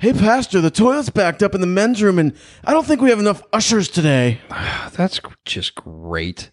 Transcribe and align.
Hey, 0.00 0.12
Pastor, 0.12 0.60
the 0.60 0.70
toilet's 0.70 1.10
backed 1.10 1.42
up 1.42 1.56
in 1.56 1.60
the 1.60 1.66
men's 1.66 2.00
room, 2.00 2.20
and 2.20 2.32
I 2.64 2.70
don't 2.70 2.86
think 2.86 3.00
we 3.00 3.10
have 3.10 3.18
enough 3.18 3.42
ushers 3.52 3.88
today. 3.88 4.40
That's 4.92 5.20
just 5.44 5.74
great. 5.74 6.52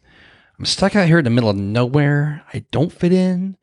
I'm 0.58 0.66
stuck 0.66 0.96
out 0.96 1.05
here 1.05 1.20
in 1.20 1.25
the 1.25 1.29
middle 1.29 1.52
of 1.52 1.55
nowhere. 1.55 2.44
I 2.52 2.66
don't 2.71 2.92
fit 2.92 3.13
in. 3.13 3.55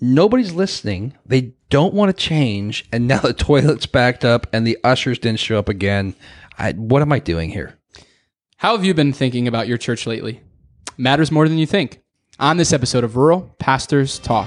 Nobody's 0.00 0.52
listening. 0.52 1.18
They 1.26 1.54
don't 1.68 1.94
want 1.94 2.16
to 2.16 2.22
change. 2.22 2.84
And 2.92 3.08
now 3.08 3.18
the 3.18 3.32
toilet's 3.32 3.86
backed 3.86 4.24
up 4.24 4.46
and 4.52 4.64
the 4.64 4.78
ushers 4.84 5.18
didn't 5.18 5.40
show 5.40 5.58
up 5.58 5.68
again. 5.68 6.14
I, 6.56 6.70
what 6.72 7.02
am 7.02 7.12
I 7.12 7.18
doing 7.18 7.50
here? 7.50 7.76
How 8.58 8.76
have 8.76 8.84
you 8.84 8.94
been 8.94 9.12
thinking 9.12 9.48
about 9.48 9.66
your 9.66 9.78
church 9.78 10.06
lately? 10.06 10.42
Matters 10.96 11.32
more 11.32 11.48
than 11.48 11.58
you 11.58 11.66
think. 11.66 12.00
On 12.38 12.56
this 12.56 12.72
episode 12.72 13.02
of 13.02 13.16
Rural 13.16 13.52
Pastors 13.58 14.20
Talk. 14.20 14.46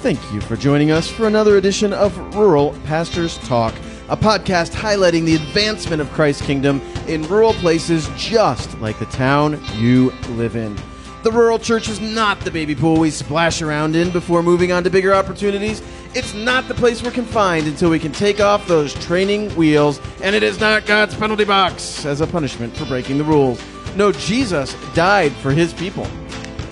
Thank 0.00 0.32
you 0.32 0.40
for 0.40 0.56
joining 0.56 0.92
us 0.92 1.10
for 1.10 1.26
another 1.26 1.58
edition 1.58 1.92
of 1.92 2.16
Rural 2.34 2.70
Pastors 2.86 3.36
Talk, 3.38 3.74
a 4.08 4.16
podcast 4.16 4.70
highlighting 4.70 5.24
the 5.24 5.34
advancement 5.34 6.00
of 6.00 6.10
Christ's 6.12 6.42
kingdom 6.42 6.80
in 7.06 7.22
rural 7.28 7.52
places 7.54 8.08
just 8.16 8.78
like 8.80 8.98
the 8.98 9.06
town 9.06 9.60
you 9.74 10.10
live 10.30 10.56
in. 10.56 10.76
The 11.24 11.32
rural 11.32 11.58
church 11.58 11.88
is 11.88 12.00
not 12.00 12.40
the 12.40 12.50
baby 12.50 12.74
pool 12.74 12.98
we 12.98 13.10
splash 13.10 13.60
around 13.60 13.96
in 13.96 14.10
before 14.10 14.42
moving 14.42 14.72
on 14.72 14.84
to 14.84 14.90
bigger 14.90 15.12
opportunities. 15.12 15.82
It's 16.14 16.32
not 16.32 16.68
the 16.68 16.74
place 16.74 17.02
we're 17.02 17.10
confined 17.10 17.66
until 17.66 17.90
we 17.90 17.98
can 17.98 18.12
take 18.12 18.40
off 18.40 18.66
those 18.66 18.94
training 18.94 19.50
wheels, 19.56 20.00
and 20.22 20.34
it 20.34 20.42
is 20.42 20.58
not 20.58 20.86
God's 20.86 21.14
penalty 21.14 21.44
box 21.44 22.06
as 22.06 22.20
a 22.20 22.26
punishment 22.26 22.74
for 22.76 22.86
breaking 22.86 23.18
the 23.18 23.24
rules. 23.24 23.60
No, 23.94 24.12
Jesus 24.12 24.74
died 24.94 25.32
for 25.32 25.50
his 25.50 25.74
people. 25.74 26.06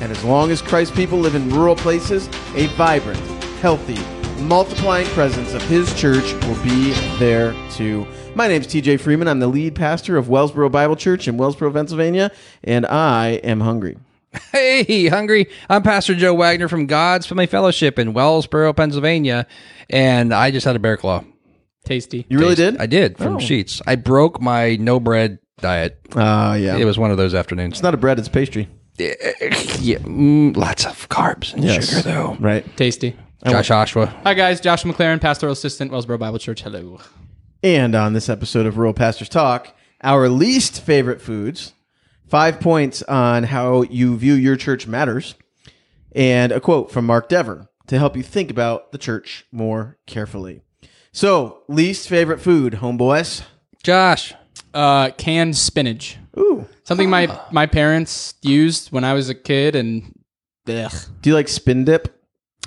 And 0.01 0.13
as 0.13 0.23
long 0.25 0.51
as 0.51 0.63
Christ's 0.63 0.95
people 0.95 1.19
live 1.19 1.35
in 1.35 1.51
rural 1.51 1.77
places, 1.77 2.29
a 2.55 2.67
vibrant, 2.77 3.19
healthy, 3.61 3.99
multiplying 4.41 5.07
presence 5.09 5.55
of 5.55 5.63
his 5.63 5.93
church 5.99 6.33
will 6.45 6.63
be 6.63 6.93
there 7.19 7.55
too. 7.71 8.07
My 8.35 8.49
name 8.49 8.61
is 8.61 8.67
TJ 8.67 9.01
Freeman. 9.01 9.29
I'm 9.29 9.41
the 9.41 9.47
lead 9.47 9.75
pastor 9.75 10.17
of 10.17 10.27
Wellsboro 10.27 10.71
Bible 10.71 10.97
Church 10.97 11.27
in 11.27 11.37
Wellsboro, 11.37 11.73
Pennsylvania, 11.73 12.31
and 12.63 12.85
I 12.87 13.29
am 13.43 13.61
hungry. 13.61 13.97
Hey, 14.53 15.07
hungry. 15.07 15.47
I'm 15.71 15.83
Pastor 15.83 16.15
Joe 16.15 16.35
Wagner 16.35 16.69
from 16.69 16.85
God's 16.87 17.25
Family 17.27 17.47
Fellowship 17.47 17.99
in 17.99 18.13
Wellsboro, 18.13 18.77
Pennsylvania. 18.77 19.47
And 19.89 20.35
I 20.35 20.51
just 20.51 20.67
had 20.67 20.77
a 20.77 20.79
bear 20.79 20.99
claw. 20.99 21.25
Tasty. 21.87 22.27
You 22.29 22.39
really 22.39 22.55
did? 22.55 22.77
I 22.77 22.85
did 22.85 23.17
from 23.17 23.37
Oh. 23.37 23.39
Sheets. 23.39 23.81
I 23.87 23.95
broke 23.95 24.39
my 24.41 24.77
no 24.77 25.01
bread 25.01 25.39
diet. 25.61 25.99
Ah, 26.15 26.55
yeah. 26.55 26.77
It 26.77 26.85
was 26.85 26.99
one 26.99 27.11
of 27.11 27.17
those 27.17 27.35
afternoons. 27.35 27.75
it's 27.75 27.83
not 27.83 27.95
a 27.95 27.97
bread, 27.97 28.19
it's 28.19 28.29
pastry. 28.29 28.69
Yeah, 28.99 29.15
mm, 30.01 30.55
lots 30.57 30.85
of 30.85 31.09
carbs 31.09 31.55
and 31.55 31.65
Yes. 31.65 31.89
sugar, 31.89 32.03
though. 32.03 32.37
Right. 32.39 32.65
Tasty. 32.77 33.17
Josh 33.51 33.71
Oshua. 33.71 34.09
Hi, 34.25 34.35
guys. 34.35 34.61
Josh 34.61 34.83
McLaren, 34.83 35.21
Pastoral 35.21 35.53
Assistant, 35.53 35.93
Wellsboro 35.93 36.19
Bible 36.19 36.39
Church. 36.39 36.63
Hello. 36.63 37.01
And 37.63 37.95
on 37.95 38.13
this 38.13 38.29
episode 38.29 38.67
of 38.67 38.77
Rural 38.77 38.93
Pastors 38.93 39.29
Talk, 39.29 39.75
our 40.03 40.29
least 40.29 40.81
favorite 40.83 41.21
foods, 41.21 41.73
five 42.29 42.61
points 42.61 43.03
on 43.05 43.45
how 43.45 43.83
you 43.83 44.17
view 44.17 44.35
your 44.35 44.57
church 44.57 44.87
matters, 44.87 45.37
and 46.13 46.51
a 46.51 46.61
quote 46.61 46.91
from 46.91 47.07
Mark 47.07 47.29
Dever 47.29 47.69
to 47.87 47.99
help 47.99 48.17
you 48.17 48.23
think 48.23 48.51
about 48.51 48.91
the 48.91 48.99
church 48.99 49.47
more 49.53 49.97
carefully. 50.07 50.63
So, 51.13 51.63
least 51.69 52.09
favorite 52.09 52.41
food, 52.41 52.75
homeboys. 52.75 53.43
Josh. 53.83 54.35
Uh, 54.75 55.11
canned 55.11 55.57
spinach. 55.57 56.19
Ooh. 56.37 56.67
Something 56.85 57.09
my, 57.09 57.41
my 57.51 57.67
parents 57.67 58.35
used 58.43 58.93
when 58.93 59.05
I 59.05 59.15
was 59.15 59.29
a 59.29 59.35
kid, 59.35 59.77
and 59.77 60.19
ugh. 60.69 60.93
Do 61.23 61.31
you 61.31 61.35
like 61.35 61.49
spin 61.49 61.85
dip? 61.85 62.16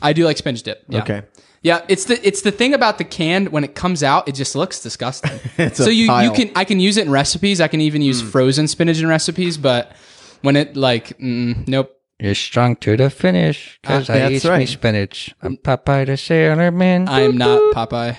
I 0.01 0.13
do 0.13 0.25
like 0.25 0.37
spinach 0.37 0.63
dip. 0.63 0.83
Yeah. 0.89 0.99
Okay. 1.01 1.21
Yeah, 1.61 1.81
it's 1.89 2.05
the 2.05 2.25
it's 2.25 2.41
the 2.41 2.51
thing 2.51 2.73
about 2.73 2.97
the 2.99 3.03
canned 3.03 3.49
when 3.49 3.63
it 3.65 3.75
comes 3.75 4.01
out, 4.01 4.27
it 4.29 4.35
just 4.35 4.55
looks 4.55 4.81
disgusting. 4.81 5.39
It's 5.57 5.77
so 5.77 5.89
you 5.89 6.03
you 6.03 6.07
pile. 6.07 6.33
can 6.35 6.51
I 6.55 6.63
can 6.63 6.79
use 6.79 6.95
it 6.97 7.05
in 7.05 7.11
recipes. 7.11 7.59
I 7.59 7.67
can 7.67 7.81
even 7.81 8.01
use 8.01 8.21
frozen 8.21 8.67
spinach 8.67 8.99
in 8.99 9.07
recipes, 9.07 9.57
but 9.57 9.91
when 10.41 10.55
it 10.55 10.77
like 10.77 11.17
mm, 11.19 11.67
nope. 11.67 11.91
You're 12.21 12.35
strong 12.35 12.75
to 12.77 12.97
the 12.97 13.09
finish 13.09 13.79
because 13.81 14.09
Ah, 14.09 14.13
I 14.13 14.19
that's 14.19 14.45
eat 14.45 14.57
me 14.57 14.65
spinach. 14.65 15.33
I'm 15.41 15.55
Popeye 15.57 16.05
the 16.05 16.17
Sailor 16.17 16.71
Man. 16.71 17.07
I 17.07 17.21
am 17.21 17.37
not 17.37 17.59
Popeye. 17.73 18.15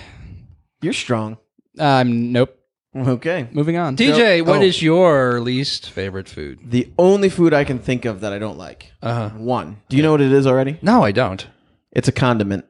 You're 0.81 0.93
strong. 0.93 1.37
Um, 1.79 2.31
nope. 2.31 2.57
Okay. 2.95 3.47
Moving 3.53 3.77
on. 3.77 3.95
TJ, 3.95 4.41
what 4.45 4.59
Oh. 4.59 4.63
is 4.63 4.81
your 4.81 5.39
least 5.39 5.89
favorite 5.89 6.27
food? 6.27 6.59
The 6.71 6.91
only 6.97 7.29
food 7.29 7.53
I 7.53 7.63
can 7.63 7.79
think 7.79 8.05
of 8.05 8.21
that 8.21 8.33
I 8.33 8.39
don't 8.39 8.57
like. 8.57 8.91
Uh 9.01 9.13
huh. 9.13 9.29
One. 9.37 9.77
Do 9.89 9.97
you 9.97 10.03
know 10.03 10.11
what 10.11 10.21
it 10.21 10.31
is 10.31 10.45
already? 10.45 10.77
No, 10.81 11.03
I 11.03 11.11
don't. 11.11 11.47
It's 11.91 12.07
a 12.07 12.11
condiment. 12.11 12.65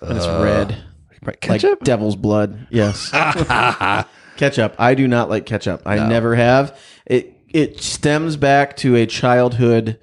And 0.00 0.16
it's 0.16 0.26
red. 0.26 0.76
Like 1.24 1.40
Ketchup? 1.40 1.82
devil's 1.82 2.16
blood. 2.16 2.66
Yes. 2.70 3.10
ketchup. 4.36 4.74
I 4.78 4.94
do 4.94 5.08
not 5.08 5.28
like 5.28 5.46
ketchup. 5.46 5.82
I 5.86 6.06
never 6.08 6.34
have. 6.36 6.78
It 7.06 7.32
it 7.48 7.80
stems 7.80 8.36
back 8.36 8.76
to 8.78 8.96
a 8.96 9.06
childhood 9.06 9.98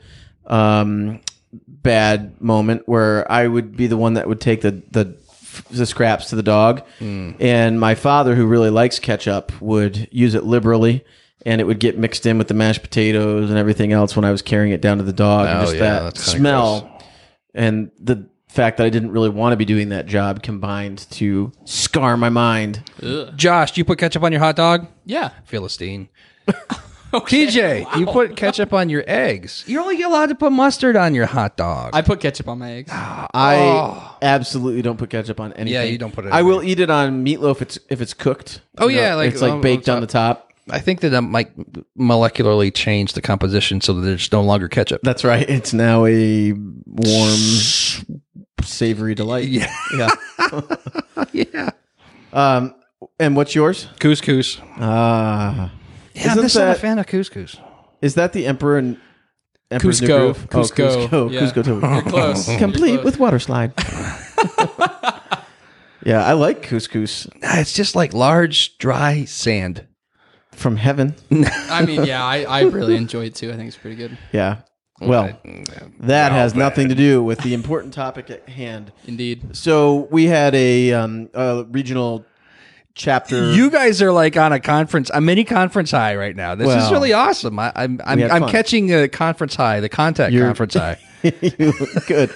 um, 0.47 1.21
bad 1.67 2.41
moment 2.41 2.83
where 2.87 3.29
I 3.31 3.47
would 3.47 3.77
be 3.77 3.87
the 3.87 3.97
one 3.97 4.15
that 4.15 4.27
would 4.27 4.41
take 4.41 4.61
the 4.61 4.81
the, 4.91 5.15
the 5.71 5.85
scraps 5.85 6.29
to 6.31 6.35
the 6.35 6.43
dog, 6.43 6.81
and 6.99 7.79
my 7.79 7.95
father, 7.95 8.35
who 8.35 8.45
really 8.45 8.69
likes 8.71 8.99
ketchup, 8.99 9.51
would 9.61 10.07
use 10.11 10.35
it 10.35 10.43
liberally. 10.43 11.03
And 11.45 11.59
it 11.59 11.65
would 11.65 11.79
get 11.81 11.97
mixed 11.97 12.25
in 12.25 12.37
with 12.37 12.47
the 12.47 12.53
mashed 12.53 12.81
potatoes 12.83 13.49
and 13.49 13.59
everything 13.59 13.91
else 13.91 14.15
when 14.15 14.23
I 14.23 14.31
was 14.31 14.41
carrying 14.41 14.71
it 14.71 14.79
down 14.79 14.99
to 14.99 15.03
the 15.03 15.11
dog. 15.11 15.47
and 15.49 15.57
Oh, 15.57 15.61
just 15.63 15.73
yeah, 15.75 15.79
that 15.81 16.03
that's 16.03 16.25
kinda 16.25 16.39
smell 16.39 16.92
and 17.53 17.91
the 17.99 18.27
fact 18.47 18.77
that 18.77 18.85
I 18.85 18.89
didn't 18.89 19.11
really 19.11 19.29
want 19.29 19.53
to 19.53 19.57
be 19.57 19.65
doing 19.65 19.89
that 19.89 20.05
job 20.05 20.43
combined 20.43 21.09
to 21.11 21.51
scar 21.65 22.17
my 22.17 22.29
mind. 22.29 22.83
Josh, 23.35 23.71
do 23.71 23.81
you 23.81 23.85
put 23.85 23.97
ketchup 23.97 24.23
on 24.23 24.31
your 24.31 24.41
hot 24.41 24.55
dog? 24.55 24.87
Yeah. 25.05 25.29
Philistine. 25.45 26.09
TJ, 27.13 27.99
you 27.99 28.05
put 28.07 28.35
ketchup 28.35 28.73
on 28.73 28.89
your 28.89 29.03
eggs. 29.05 29.63
You're 29.67 29.81
only 29.81 30.01
allowed 30.01 30.27
to 30.27 30.35
put 30.35 30.51
mustard 30.51 30.95
on 30.95 31.13
your 31.13 31.27
hot 31.27 31.57
dog. 31.57 31.91
I 31.93 32.01
put 32.01 32.19
ketchup 32.19 32.47
on 32.47 32.57
my 32.59 32.71
eggs. 32.73 32.89
Ah, 32.91 33.27
I 33.33 33.55
oh. 33.57 34.17
absolutely 34.21 34.81
don't 34.81 34.97
put 34.97 35.11
ketchup 35.11 35.39
on 35.39 35.53
anything. 35.53 35.73
Yeah, 35.73 35.83
you 35.83 35.99
don't 35.99 36.13
put 36.13 36.25
it 36.25 36.33
I 36.33 36.39
on 36.39 36.47
will 36.47 36.63
eat 36.63 36.79
it 36.79 36.89
on 36.89 37.23
meatloaf 37.23 37.57
if 37.57 37.61
it's 37.61 37.79
if 37.89 38.01
it's 38.01 38.13
cooked. 38.15 38.61
Oh, 38.79 38.87
You 38.87 38.95
know, 38.95 39.01
yeah, 39.01 39.15
like 39.15 39.31
it's 39.31 39.41
like 39.41 39.53
on- 39.53 39.61
baked 39.61 39.89
on 39.89 39.97
on 39.97 40.01
the 40.01 40.07
top. 40.07 40.52
I 40.69 40.79
think 40.79 41.01
that 41.01 41.13
I 41.13 41.19
might 41.19 41.51
molecularly 41.97 42.73
change 42.73 43.13
the 43.13 43.21
composition 43.21 43.81
so 43.81 43.93
that 43.93 44.01
there's 44.01 44.31
no 44.31 44.41
longer 44.41 44.67
ketchup. 44.69 45.01
That's 45.03 45.23
right. 45.23 45.47
It's 45.49 45.73
now 45.73 46.05
a 46.05 46.53
warm, 46.53 47.37
savory 48.61 49.15
delight. 49.15 49.47
Yeah. 49.49 49.73
Yeah. 49.97 50.09
yeah. 51.33 51.69
Um, 52.31 52.75
and 53.19 53.35
what's 53.35 53.53
yours? 53.55 53.87
Couscous. 53.99 54.59
Ah, 54.77 55.71
Yeah, 56.13 56.21
I'm 56.23 56.29
Isn't 56.31 56.43
just 56.43 56.55
not 56.55 56.61
a 56.61 56.65
that- 56.67 56.77
fan 56.79 56.97
of 56.99 57.05
couscous. 57.07 57.57
is 58.01 58.15
that 58.15 58.33
the 58.33 58.45
emperor 58.47 58.77
and 58.77 58.97
Emperor's 59.71 60.01
New 60.01 60.07
Kuzco. 60.07 60.17
Groove? 60.19 60.47
Oh, 60.51 60.57
Kuzco. 60.59 61.07
Kuzco. 61.09 61.31
Yeah. 61.31 61.39
Kuzco 61.41 61.63
too. 61.65 61.79
You're 61.81 62.01
close. 62.03 62.47
You're 62.49 62.59
complete 62.59 62.93
close. 63.01 63.05
with 63.05 63.19
water 63.19 63.39
slide. 63.39 63.73
yeah, 66.05 66.23
I 66.25 66.33
like 66.33 66.61
couscous 66.63 67.27
Nah, 67.41 67.59
It's 67.59 67.73
just 67.73 67.95
like 67.95 68.13
large, 68.13 68.77
dry 68.77 69.25
sand. 69.25 69.87
From 70.55 70.75
heaven. 70.77 71.15
I 71.69 71.85
mean, 71.85 72.03
yeah, 72.05 72.23
I, 72.23 72.43
I 72.43 72.61
really 72.63 72.95
enjoy 72.95 73.25
it 73.25 73.35
too. 73.35 73.51
I 73.51 73.55
think 73.55 73.67
it's 73.67 73.77
pretty 73.77 73.95
good. 73.95 74.17
Yeah. 74.31 74.57
Well, 75.01 75.37
that 76.01 76.31
has 76.31 76.55
nothing 76.55 76.87
to 76.89 76.95
do 76.95 77.21
with 77.23 77.39
the 77.39 77.53
important 77.53 77.93
topic 77.93 78.29
at 78.29 78.47
hand. 78.47 78.91
Indeed. 79.05 79.55
So 79.57 80.07
we 80.11 80.25
had 80.27 80.55
a, 80.55 80.93
um, 80.93 81.29
a 81.33 81.65
regional 81.69 82.25
chapter. 82.95 83.51
You 83.53 83.69
guys 83.69 84.01
are 84.01 84.13
like 84.13 84.37
on 84.37 84.53
a 84.53 84.59
conference, 84.61 85.09
a 85.13 85.19
mini 85.19 85.43
conference 85.43 85.91
high 85.91 86.15
right 86.15 86.35
now. 86.35 86.55
This 86.55 86.69
is 86.69 86.75
Well, 86.75 86.91
really 86.93 87.11
awesome. 87.11 87.59
I, 87.59 87.73
I'm 87.75 87.99
I'm, 88.05 88.19
had 88.19 88.31
I'm 88.31 88.41
fun. 88.43 88.51
catching 88.51 88.93
a 88.93 89.09
conference 89.09 89.55
high, 89.55 89.79
the 89.81 89.89
contact 89.89 90.31
You're- 90.31 90.45
conference 90.45 90.75
high. 90.75 90.97
Good. 91.23 92.33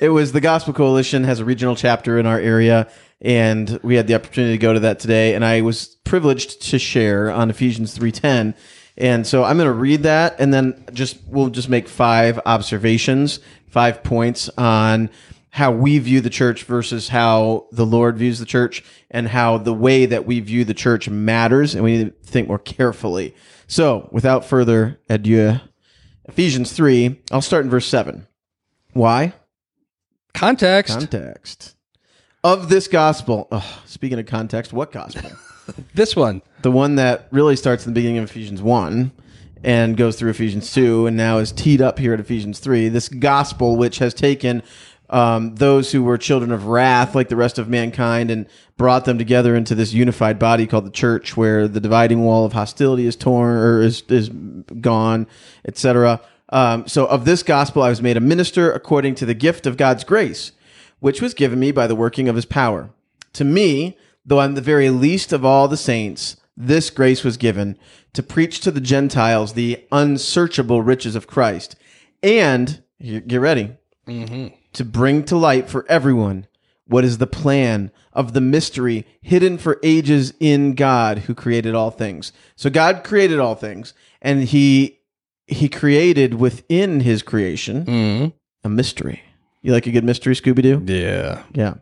It 0.00 0.08
was 0.10 0.32
the 0.32 0.40
Gospel 0.40 0.72
Coalition 0.74 1.24
has 1.24 1.40
a 1.40 1.44
regional 1.44 1.76
chapter 1.76 2.18
in 2.18 2.24
our 2.26 2.38
area, 2.40 2.88
and 3.20 3.78
we 3.82 3.94
had 3.94 4.06
the 4.06 4.14
opportunity 4.14 4.54
to 4.54 4.58
go 4.58 4.72
to 4.72 4.80
that 4.80 4.98
today. 5.00 5.34
And 5.34 5.44
I 5.44 5.60
was 5.60 5.96
privileged 6.12 6.60
to 6.60 6.78
share 6.78 7.30
on 7.30 7.48
Ephesians 7.48 7.94
three 7.94 8.12
ten. 8.12 8.54
And 8.98 9.26
so 9.26 9.44
I'm 9.44 9.56
going 9.56 9.66
to 9.66 9.72
read 9.72 10.02
that, 10.02 10.38
and 10.38 10.52
then 10.52 10.84
just 10.92 11.16
we'll 11.26 11.48
just 11.48 11.70
make 11.70 11.88
five 11.88 12.38
observations, 12.44 13.40
five 13.68 14.02
points 14.02 14.50
on 14.58 15.08
how 15.48 15.72
we 15.72 15.98
view 15.98 16.20
the 16.20 16.28
church 16.28 16.64
versus 16.64 17.08
how 17.08 17.66
the 17.72 17.86
Lord 17.86 18.18
views 18.18 18.38
the 18.38 18.44
church, 18.44 18.84
and 19.10 19.26
how 19.26 19.56
the 19.56 19.72
way 19.72 20.04
that 20.04 20.26
we 20.26 20.40
view 20.40 20.66
the 20.66 20.74
church 20.74 21.08
matters, 21.08 21.74
and 21.74 21.82
we 21.82 21.96
need 21.96 22.04
to 22.04 22.30
think 22.30 22.46
more 22.46 22.58
carefully. 22.58 23.34
So, 23.66 24.10
without 24.12 24.44
further 24.44 25.00
ado, 25.08 25.60
Ephesians 26.26 26.74
3, 26.74 27.22
I'll 27.30 27.40
start 27.40 27.64
in 27.64 27.70
verse 27.70 27.86
7. 27.86 28.26
Why? 28.92 29.32
Context. 30.34 30.92
Context. 30.92 31.74
Of 32.44 32.68
this 32.68 32.86
gospel. 32.86 33.48
Ugh, 33.50 33.64
speaking 33.86 34.18
of 34.18 34.26
context, 34.26 34.74
what 34.74 34.92
gospel? 34.92 35.30
this 35.94 36.16
one. 36.16 36.42
the 36.62 36.70
one 36.70 36.96
that 36.96 37.28
really 37.30 37.56
starts 37.56 37.86
in 37.86 37.92
the 37.92 37.98
beginning 37.98 38.18
of 38.18 38.30
Ephesians 38.30 38.62
1 38.62 39.12
and 39.64 39.96
goes 39.96 40.16
through 40.16 40.30
Ephesians 40.30 40.72
2 40.72 41.06
and 41.06 41.16
now 41.16 41.38
is 41.38 41.52
teed 41.52 41.80
up 41.80 41.98
here 41.98 42.14
at 42.14 42.20
Ephesians 42.20 42.58
3. 42.58 42.88
This 42.88 43.08
gospel, 43.08 43.76
which 43.76 43.98
has 43.98 44.12
taken 44.14 44.62
um, 45.10 45.54
those 45.56 45.92
who 45.92 46.02
were 46.02 46.16
children 46.16 46.50
of 46.50 46.66
wrath, 46.66 47.14
like 47.14 47.28
the 47.28 47.36
rest 47.36 47.58
of 47.58 47.68
mankind, 47.68 48.30
and 48.30 48.46
brought 48.78 49.04
them 49.04 49.18
together 49.18 49.54
into 49.54 49.74
this 49.74 49.92
unified 49.92 50.38
body 50.38 50.66
called 50.66 50.86
the 50.86 50.90
church, 50.90 51.36
where 51.36 51.68
the 51.68 51.80
dividing 51.80 52.24
wall 52.24 52.46
of 52.46 52.54
hostility 52.54 53.06
is 53.06 53.14
torn 53.14 53.56
or 53.56 53.82
is 53.82 54.02
is 54.08 54.30
gone, 54.30 55.26
etc. 55.66 56.20
Um, 56.48 56.88
so, 56.88 57.06
of 57.06 57.26
this 57.26 57.42
gospel, 57.42 57.82
I 57.82 57.90
was 57.90 58.00
made 58.00 58.16
a 58.16 58.20
minister 58.20 58.72
according 58.72 59.14
to 59.16 59.26
the 59.26 59.34
gift 59.34 59.66
of 59.66 59.76
God's 59.76 60.02
grace, 60.02 60.52
which 61.00 61.20
was 61.20 61.34
given 61.34 61.60
me 61.60 61.72
by 61.72 61.86
the 61.86 61.94
working 61.94 62.26
of 62.28 62.36
His 62.36 62.46
power. 62.46 62.88
To 63.34 63.44
me, 63.44 63.98
though 64.24 64.40
I'm 64.40 64.54
the 64.54 64.60
very 64.60 64.90
least 64.90 65.32
of 65.32 65.44
all 65.44 65.68
the 65.68 65.76
saints, 65.76 66.36
this 66.56 66.90
grace 66.90 67.24
was 67.24 67.36
given 67.36 67.78
to 68.12 68.22
preach 68.22 68.60
to 68.60 68.70
the 68.70 68.80
Gentiles 68.80 69.54
the 69.54 69.82
unsearchable 69.90 70.82
riches 70.82 71.16
of 71.16 71.26
Christ, 71.26 71.76
and 72.22 72.82
get 73.00 73.38
ready 73.40 73.76
to 74.06 74.84
bring 74.84 75.24
to 75.24 75.36
light 75.36 75.68
for 75.68 75.86
everyone 75.88 76.46
what 76.86 77.04
is 77.04 77.18
the 77.18 77.26
plan 77.26 77.90
of 78.12 78.32
the 78.34 78.40
mystery 78.40 79.06
hidden 79.22 79.56
for 79.56 79.78
ages 79.82 80.34
in 80.40 80.74
God 80.74 81.18
who 81.20 81.34
created 81.34 81.74
all 81.74 81.90
things. 81.90 82.32
So 82.56 82.68
God 82.68 83.02
created 83.04 83.38
all 83.38 83.54
things 83.54 83.94
and 84.20 84.42
he 84.44 84.98
he 85.46 85.68
created 85.68 86.34
within 86.34 87.00
his 87.00 87.22
creation 87.22 87.84
Mm-hmm. 87.86 88.26
a 88.64 88.68
mystery. 88.68 89.22
You 89.62 89.72
like 89.72 89.86
a 89.86 89.90
good 89.92 90.04
mystery 90.04 90.34
Scooby 90.34 90.62
Doo? 90.62 90.82
Yeah. 90.84 91.42
Yeah. 91.54 91.74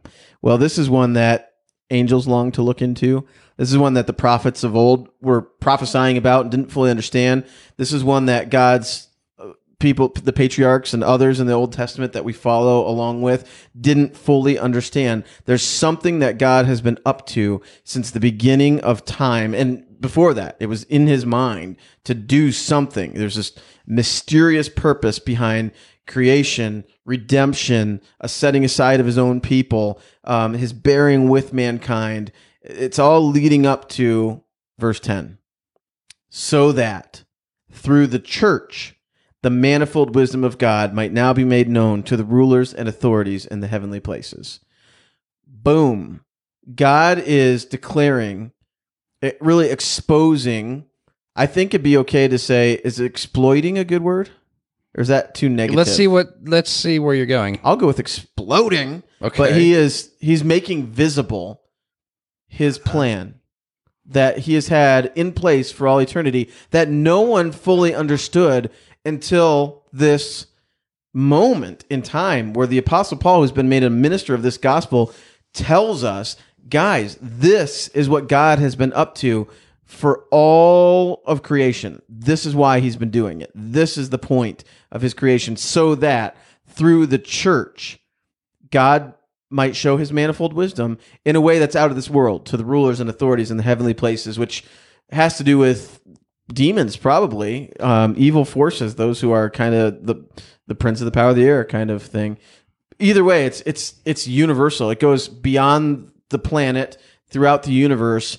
Well, 0.42 0.58
this 0.58 0.78
is 0.78 0.88
one 0.90 1.14
that 1.14 1.49
angels 1.90 2.26
long 2.26 2.52
to 2.52 2.62
look 2.62 2.82
into. 2.82 3.26
This 3.56 3.70
is 3.70 3.78
one 3.78 3.94
that 3.94 4.06
the 4.06 4.12
prophets 4.12 4.64
of 4.64 4.74
old 4.74 5.08
were 5.20 5.42
prophesying 5.42 6.16
about 6.16 6.42
and 6.42 6.50
didn't 6.50 6.72
fully 6.72 6.90
understand. 6.90 7.44
This 7.76 7.92
is 7.92 8.02
one 8.02 8.26
that 8.26 8.48
God's 8.48 9.08
uh, 9.38 9.52
people, 9.78 10.08
the 10.08 10.32
patriarchs 10.32 10.94
and 10.94 11.04
others 11.04 11.40
in 11.40 11.46
the 11.46 11.52
Old 11.52 11.72
Testament 11.72 12.14
that 12.14 12.24
we 12.24 12.32
follow 12.32 12.88
along 12.88 13.22
with, 13.22 13.68
didn't 13.78 14.16
fully 14.16 14.58
understand. 14.58 15.24
There's 15.44 15.62
something 15.62 16.20
that 16.20 16.38
God 16.38 16.66
has 16.66 16.80
been 16.80 16.98
up 17.04 17.26
to 17.28 17.60
since 17.84 18.10
the 18.10 18.20
beginning 18.20 18.80
of 18.80 19.04
time. 19.04 19.54
And 19.54 20.00
before 20.00 20.32
that, 20.34 20.56
it 20.58 20.66
was 20.66 20.84
in 20.84 21.06
his 21.06 21.26
mind 21.26 21.76
to 22.04 22.14
do 22.14 22.52
something. 22.52 23.12
There's 23.12 23.36
this 23.36 23.52
mysterious 23.86 24.68
purpose 24.68 25.18
behind 25.18 25.72
creation, 26.06 26.84
redemption, 27.04 28.00
a 28.20 28.28
setting 28.28 28.64
aside 28.64 29.00
of 29.00 29.06
his 29.06 29.18
own 29.18 29.40
people, 29.40 30.00
um, 30.24 30.54
his 30.54 30.72
bearing 30.72 31.28
with 31.28 31.52
mankind. 31.52 32.32
It's 32.62 32.98
all 32.98 33.26
leading 33.26 33.66
up 33.66 33.88
to 33.90 34.42
verse 34.78 35.00
10. 35.00 35.38
So 36.28 36.72
that 36.72 37.24
through 37.70 38.08
the 38.08 38.18
church, 38.18 38.96
the 39.42 39.50
manifold 39.50 40.14
wisdom 40.14 40.44
of 40.44 40.58
God 40.58 40.92
might 40.92 41.12
now 41.12 41.32
be 41.32 41.44
made 41.44 41.68
known 41.68 42.02
to 42.04 42.16
the 42.16 42.24
rulers 42.24 42.74
and 42.74 42.88
authorities 42.88 43.46
in 43.46 43.60
the 43.60 43.68
heavenly 43.68 44.00
places. 44.00 44.60
Boom. 45.46 46.20
God 46.74 47.18
is 47.18 47.64
declaring, 47.64 48.52
it 49.22 49.38
really 49.40 49.70
exposing. 49.70 50.86
I 51.34 51.46
think 51.46 51.72
it'd 51.72 51.82
be 51.82 51.96
okay 51.98 52.28
to 52.28 52.38
say, 52.38 52.80
is 52.84 53.00
exploiting 53.00 53.78
a 53.78 53.84
good 53.84 54.02
word? 54.02 54.30
Or 54.96 55.02
is 55.02 55.08
that 55.08 55.34
too 55.34 55.48
negative? 55.48 55.76
Let's 55.76 55.94
see 55.94 56.08
what. 56.08 56.34
Let's 56.42 56.70
see 56.70 56.98
where 56.98 57.14
you're 57.14 57.26
going. 57.26 57.60
I'll 57.62 57.76
go 57.76 57.86
with 57.86 58.00
exploding. 58.00 59.02
Okay. 59.22 59.36
But 59.36 59.54
he 59.54 59.72
is 59.72 60.10
he's 60.18 60.42
making 60.42 60.86
visible 60.86 61.62
his 62.48 62.78
plan 62.78 63.40
that 64.06 64.38
he 64.38 64.54
has 64.54 64.68
had 64.68 65.12
in 65.14 65.32
place 65.32 65.70
for 65.70 65.86
all 65.86 66.00
eternity 66.00 66.50
that 66.70 66.88
no 66.88 67.20
one 67.20 67.52
fully 67.52 67.94
understood 67.94 68.70
until 69.04 69.84
this 69.92 70.46
moment 71.14 71.84
in 71.88 72.02
time 72.02 72.52
where 72.52 72.66
the 72.66 72.78
apostle 72.78 73.16
Paul 73.16 73.40
who's 73.40 73.52
been 73.52 73.68
made 73.68 73.84
a 73.84 73.90
minister 73.90 74.34
of 74.34 74.42
this 74.42 74.58
gospel 74.58 75.12
tells 75.52 76.04
us 76.04 76.36
guys 76.68 77.18
this 77.20 77.88
is 77.88 78.08
what 78.08 78.28
God 78.28 78.58
has 78.58 78.76
been 78.76 78.92
up 78.92 79.14
to 79.16 79.48
for 79.90 80.24
all 80.30 81.22
of 81.26 81.42
creation 81.42 82.00
this 82.08 82.46
is 82.46 82.54
why 82.54 82.80
he's 82.80 82.96
been 82.96 83.10
doing 83.10 83.40
it 83.40 83.50
this 83.54 83.98
is 83.98 84.10
the 84.10 84.18
point 84.18 84.64
of 84.92 85.02
his 85.02 85.14
creation 85.14 85.56
so 85.56 85.94
that 85.94 86.36
through 86.66 87.06
the 87.06 87.18
church 87.18 88.00
God 88.70 89.14
might 89.50 89.74
show 89.74 89.96
his 89.96 90.12
manifold 90.12 90.52
wisdom 90.52 90.98
in 91.24 91.36
a 91.36 91.40
way 91.40 91.58
that's 91.58 91.76
out 91.76 91.90
of 91.90 91.96
this 91.96 92.08
world 92.08 92.46
to 92.46 92.56
the 92.56 92.64
rulers 92.64 93.00
and 93.00 93.10
authorities 93.10 93.50
in 93.50 93.56
the 93.56 93.62
heavenly 93.64 93.94
places, 93.94 94.38
which 94.38 94.64
has 95.10 95.36
to 95.38 95.44
do 95.44 95.58
with 95.58 96.00
demons, 96.48 96.96
probably 96.96 97.76
um, 97.80 98.14
evil 98.16 98.44
forces, 98.44 98.94
those 98.94 99.20
who 99.20 99.32
are 99.32 99.50
kind 99.50 99.74
of 99.74 100.06
the 100.06 100.24
the 100.68 100.74
prince 100.76 101.00
of 101.00 101.04
the 101.04 101.10
power 101.10 101.30
of 101.30 101.36
the 101.36 101.44
air 101.44 101.64
kind 101.64 101.90
of 101.90 102.00
thing. 102.00 102.38
Either 103.00 103.24
way, 103.24 103.44
it's 103.44 103.60
it's 103.66 103.94
it's 104.04 104.28
universal. 104.28 104.90
It 104.90 105.00
goes 105.00 105.26
beyond 105.26 106.12
the 106.28 106.38
planet, 106.38 106.96
throughout 107.26 107.64
the 107.64 107.72
universe, 107.72 108.38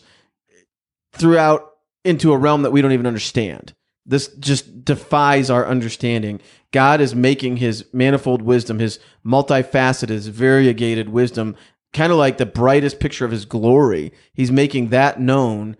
throughout 1.13 1.71
into 2.03 2.31
a 2.33 2.37
realm 2.37 2.63
that 2.63 2.71
we 2.71 2.81
don't 2.81 2.91
even 2.91 3.07
understand. 3.07 3.73
This 4.05 4.27
just 4.39 4.83
defies 4.83 5.49
our 5.49 5.65
understanding. 5.67 6.41
God 6.71 7.01
is 7.01 7.13
making 7.13 7.57
his 7.57 7.85
manifold 7.93 8.41
wisdom, 8.41 8.79
his 8.79 8.99
multifaceted, 9.25 10.09
his 10.09 10.27
variegated 10.27 11.09
wisdom, 11.09 11.55
kind 11.93 12.11
of 12.11 12.17
like 12.17 12.37
the 12.37 12.45
brightest 12.45 12.99
picture 12.99 13.25
of 13.25 13.31
his 13.31 13.45
glory. 13.45 14.11
He's 14.33 14.51
making 14.51 14.89
that 14.89 15.19
known 15.19 15.77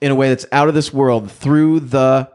in 0.00 0.10
a 0.10 0.14
way 0.14 0.28
that's 0.28 0.46
out 0.52 0.68
of 0.68 0.74
this 0.74 0.92
world 0.92 1.30
through 1.30 1.80
the 1.80 2.30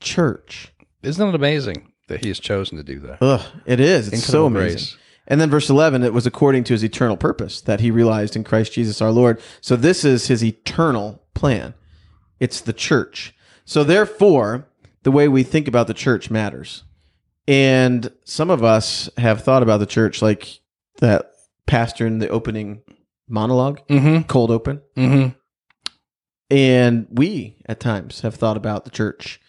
church. 0.00 0.72
Isn't 1.02 1.26
it 1.26 1.34
amazing 1.34 1.92
that 2.08 2.22
he 2.22 2.28
has 2.28 2.38
chosen 2.38 2.76
to 2.76 2.84
do 2.84 3.00
that? 3.00 3.22
Ugh, 3.22 3.42
it 3.64 3.80
is. 3.80 4.08
It's 4.12 4.24
so 4.24 4.46
amazing. 4.46 4.76
grace. 4.76 4.96
And 5.26 5.40
then 5.40 5.50
verse 5.50 5.68
11, 5.68 6.02
it 6.02 6.12
was 6.12 6.26
according 6.26 6.64
to 6.64 6.74
his 6.74 6.84
eternal 6.84 7.16
purpose 7.16 7.60
that 7.62 7.80
he 7.80 7.90
realized 7.90 8.36
in 8.36 8.44
Christ 8.44 8.72
Jesus 8.72 9.00
our 9.00 9.10
Lord. 9.10 9.40
So 9.60 9.76
this 9.76 10.04
is 10.04 10.28
his 10.28 10.44
eternal 10.44 11.22
plan. 11.34 11.74
It's 12.38 12.60
the 12.60 12.72
church. 12.72 13.34
So 13.64 13.82
therefore, 13.82 14.68
the 15.02 15.10
way 15.10 15.26
we 15.28 15.42
think 15.42 15.66
about 15.66 15.86
the 15.88 15.94
church 15.94 16.30
matters. 16.30 16.84
And 17.48 18.12
some 18.24 18.50
of 18.50 18.62
us 18.62 19.08
have 19.18 19.42
thought 19.42 19.62
about 19.62 19.78
the 19.78 19.86
church 19.86 20.22
like 20.22 20.60
that 20.98 21.32
pastor 21.66 22.06
in 22.06 22.18
the 22.18 22.28
opening 22.28 22.82
monologue, 23.28 23.80
Mm-hmm. 23.88 24.22
cold 24.22 24.50
open. 24.50 24.80
Mm-hmm. 24.96 25.36
And 26.50 27.08
we 27.10 27.56
at 27.66 27.80
times 27.80 28.20
have 28.20 28.36
thought 28.36 28.56
about 28.56 28.84
the 28.84 28.90
church 28.90 29.40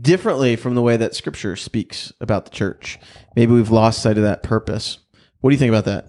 differently 0.00 0.56
from 0.56 0.74
the 0.74 0.82
way 0.82 0.96
that 0.96 1.14
scripture 1.14 1.56
speaks 1.56 2.12
about 2.20 2.44
the 2.44 2.50
church. 2.50 2.98
Maybe 3.34 3.52
we've 3.52 3.70
lost 3.70 4.02
sight 4.02 4.18
of 4.18 4.24
that 4.24 4.42
purpose. 4.42 4.98
What 5.40 5.50
do 5.50 5.54
you 5.54 5.58
think 5.58 5.70
about 5.70 5.84
that? 5.84 6.06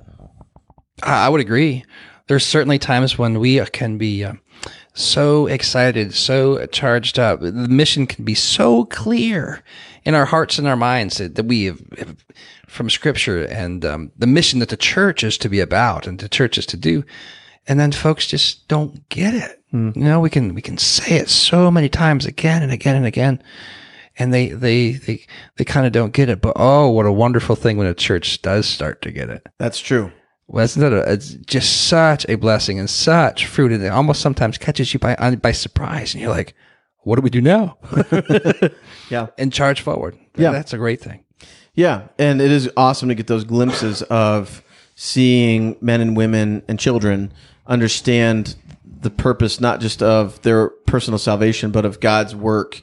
I 1.03 1.29
would 1.29 1.41
agree. 1.41 1.85
There's 2.27 2.45
certainly 2.45 2.79
times 2.79 3.17
when 3.17 3.39
we 3.39 3.63
can 3.67 3.97
be 3.97 4.23
uh, 4.23 4.33
so 4.93 5.47
excited, 5.47 6.13
so 6.13 6.65
charged 6.67 7.19
up. 7.19 7.39
The 7.39 7.51
mission 7.51 8.07
can 8.07 8.25
be 8.25 8.33
so 8.33 8.85
clear 8.85 9.63
in 10.03 10.15
our 10.15 10.25
hearts 10.25 10.57
and 10.57 10.67
our 10.67 10.75
minds 10.75 11.17
that, 11.17 11.35
that 11.35 11.45
we 11.45 11.65
have, 11.65 11.81
have 11.97 12.17
from 12.67 12.89
Scripture 12.89 13.43
and 13.45 13.85
um, 13.85 14.11
the 14.17 14.27
mission 14.27 14.59
that 14.59 14.69
the 14.69 14.77
church 14.77 15.23
is 15.23 15.37
to 15.37 15.49
be 15.49 15.59
about 15.59 16.07
and 16.07 16.19
the 16.19 16.29
church 16.29 16.57
is 16.57 16.65
to 16.67 16.77
do. 16.77 17.03
And 17.67 17.79
then 17.79 17.91
folks 17.91 18.27
just 18.27 18.67
don't 18.67 19.07
get 19.09 19.33
it. 19.33 19.61
You 19.95 20.03
know, 20.03 20.19
we 20.19 20.29
can 20.29 20.55
we 20.55 20.61
can 20.61 20.77
say 20.77 21.17
it 21.17 21.29
so 21.29 21.69
many 21.69 21.89
times 21.89 22.25
again 22.25 22.63
and 22.63 22.71
again 22.71 22.95
and 22.95 23.05
again, 23.05 23.43
and 24.17 24.33
they 24.33 24.49
they 24.49 24.91
they 24.93 25.25
they 25.57 25.63
kind 25.65 25.85
of 25.85 25.91
don't 25.91 26.13
get 26.13 26.29
it. 26.29 26.41
But 26.41 26.53
oh, 26.55 26.89
what 26.89 27.05
a 27.05 27.11
wonderful 27.11 27.55
thing 27.55 27.77
when 27.77 27.87
a 27.87 27.93
church 27.93 28.41
does 28.41 28.65
start 28.65 29.01
to 29.03 29.11
get 29.11 29.29
it. 29.29 29.45
That's 29.57 29.79
true. 29.79 30.11
Well, 30.47 30.63
isn't 30.63 30.81
that 30.81 30.93
a, 30.93 31.11
it's 31.11 31.33
just 31.33 31.87
such 31.87 32.25
a 32.29 32.35
blessing 32.35 32.79
and 32.79 32.89
such 32.89 33.47
fruit, 33.47 33.71
and 33.71 33.83
it 33.83 33.89
almost 33.89 34.21
sometimes 34.21 34.57
catches 34.57 34.93
you 34.93 34.99
by 34.99 35.35
by 35.35 35.51
surprise, 35.51 36.13
and 36.13 36.21
you're 36.21 36.31
like, 36.31 36.53
"What 37.03 37.15
do 37.15 37.21
we 37.21 37.29
do 37.29 37.41
now?" 37.41 37.77
Yeah. 39.09 39.27
and 39.37 39.53
charge 39.53 39.81
forward. 39.81 40.17
Yeah. 40.35 40.51
that's 40.51 40.73
a 40.73 40.77
great 40.77 40.99
thing. 41.01 41.23
Yeah. 41.73 42.07
And 42.19 42.41
it 42.41 42.51
is 42.51 42.69
awesome 42.75 43.09
to 43.09 43.15
get 43.15 43.27
those 43.27 43.43
glimpses 43.43 44.01
of 44.03 44.63
seeing 44.95 45.77
men 45.79 46.01
and 46.01 46.17
women 46.17 46.63
and 46.67 46.79
children 46.79 47.31
understand 47.65 48.55
the 48.83 49.09
purpose, 49.09 49.61
not 49.61 49.79
just 49.79 50.01
of 50.01 50.41
their 50.41 50.69
personal 50.69 51.19
salvation, 51.19 51.71
but 51.71 51.85
of 51.85 51.99
God's 51.99 52.35
work 52.35 52.81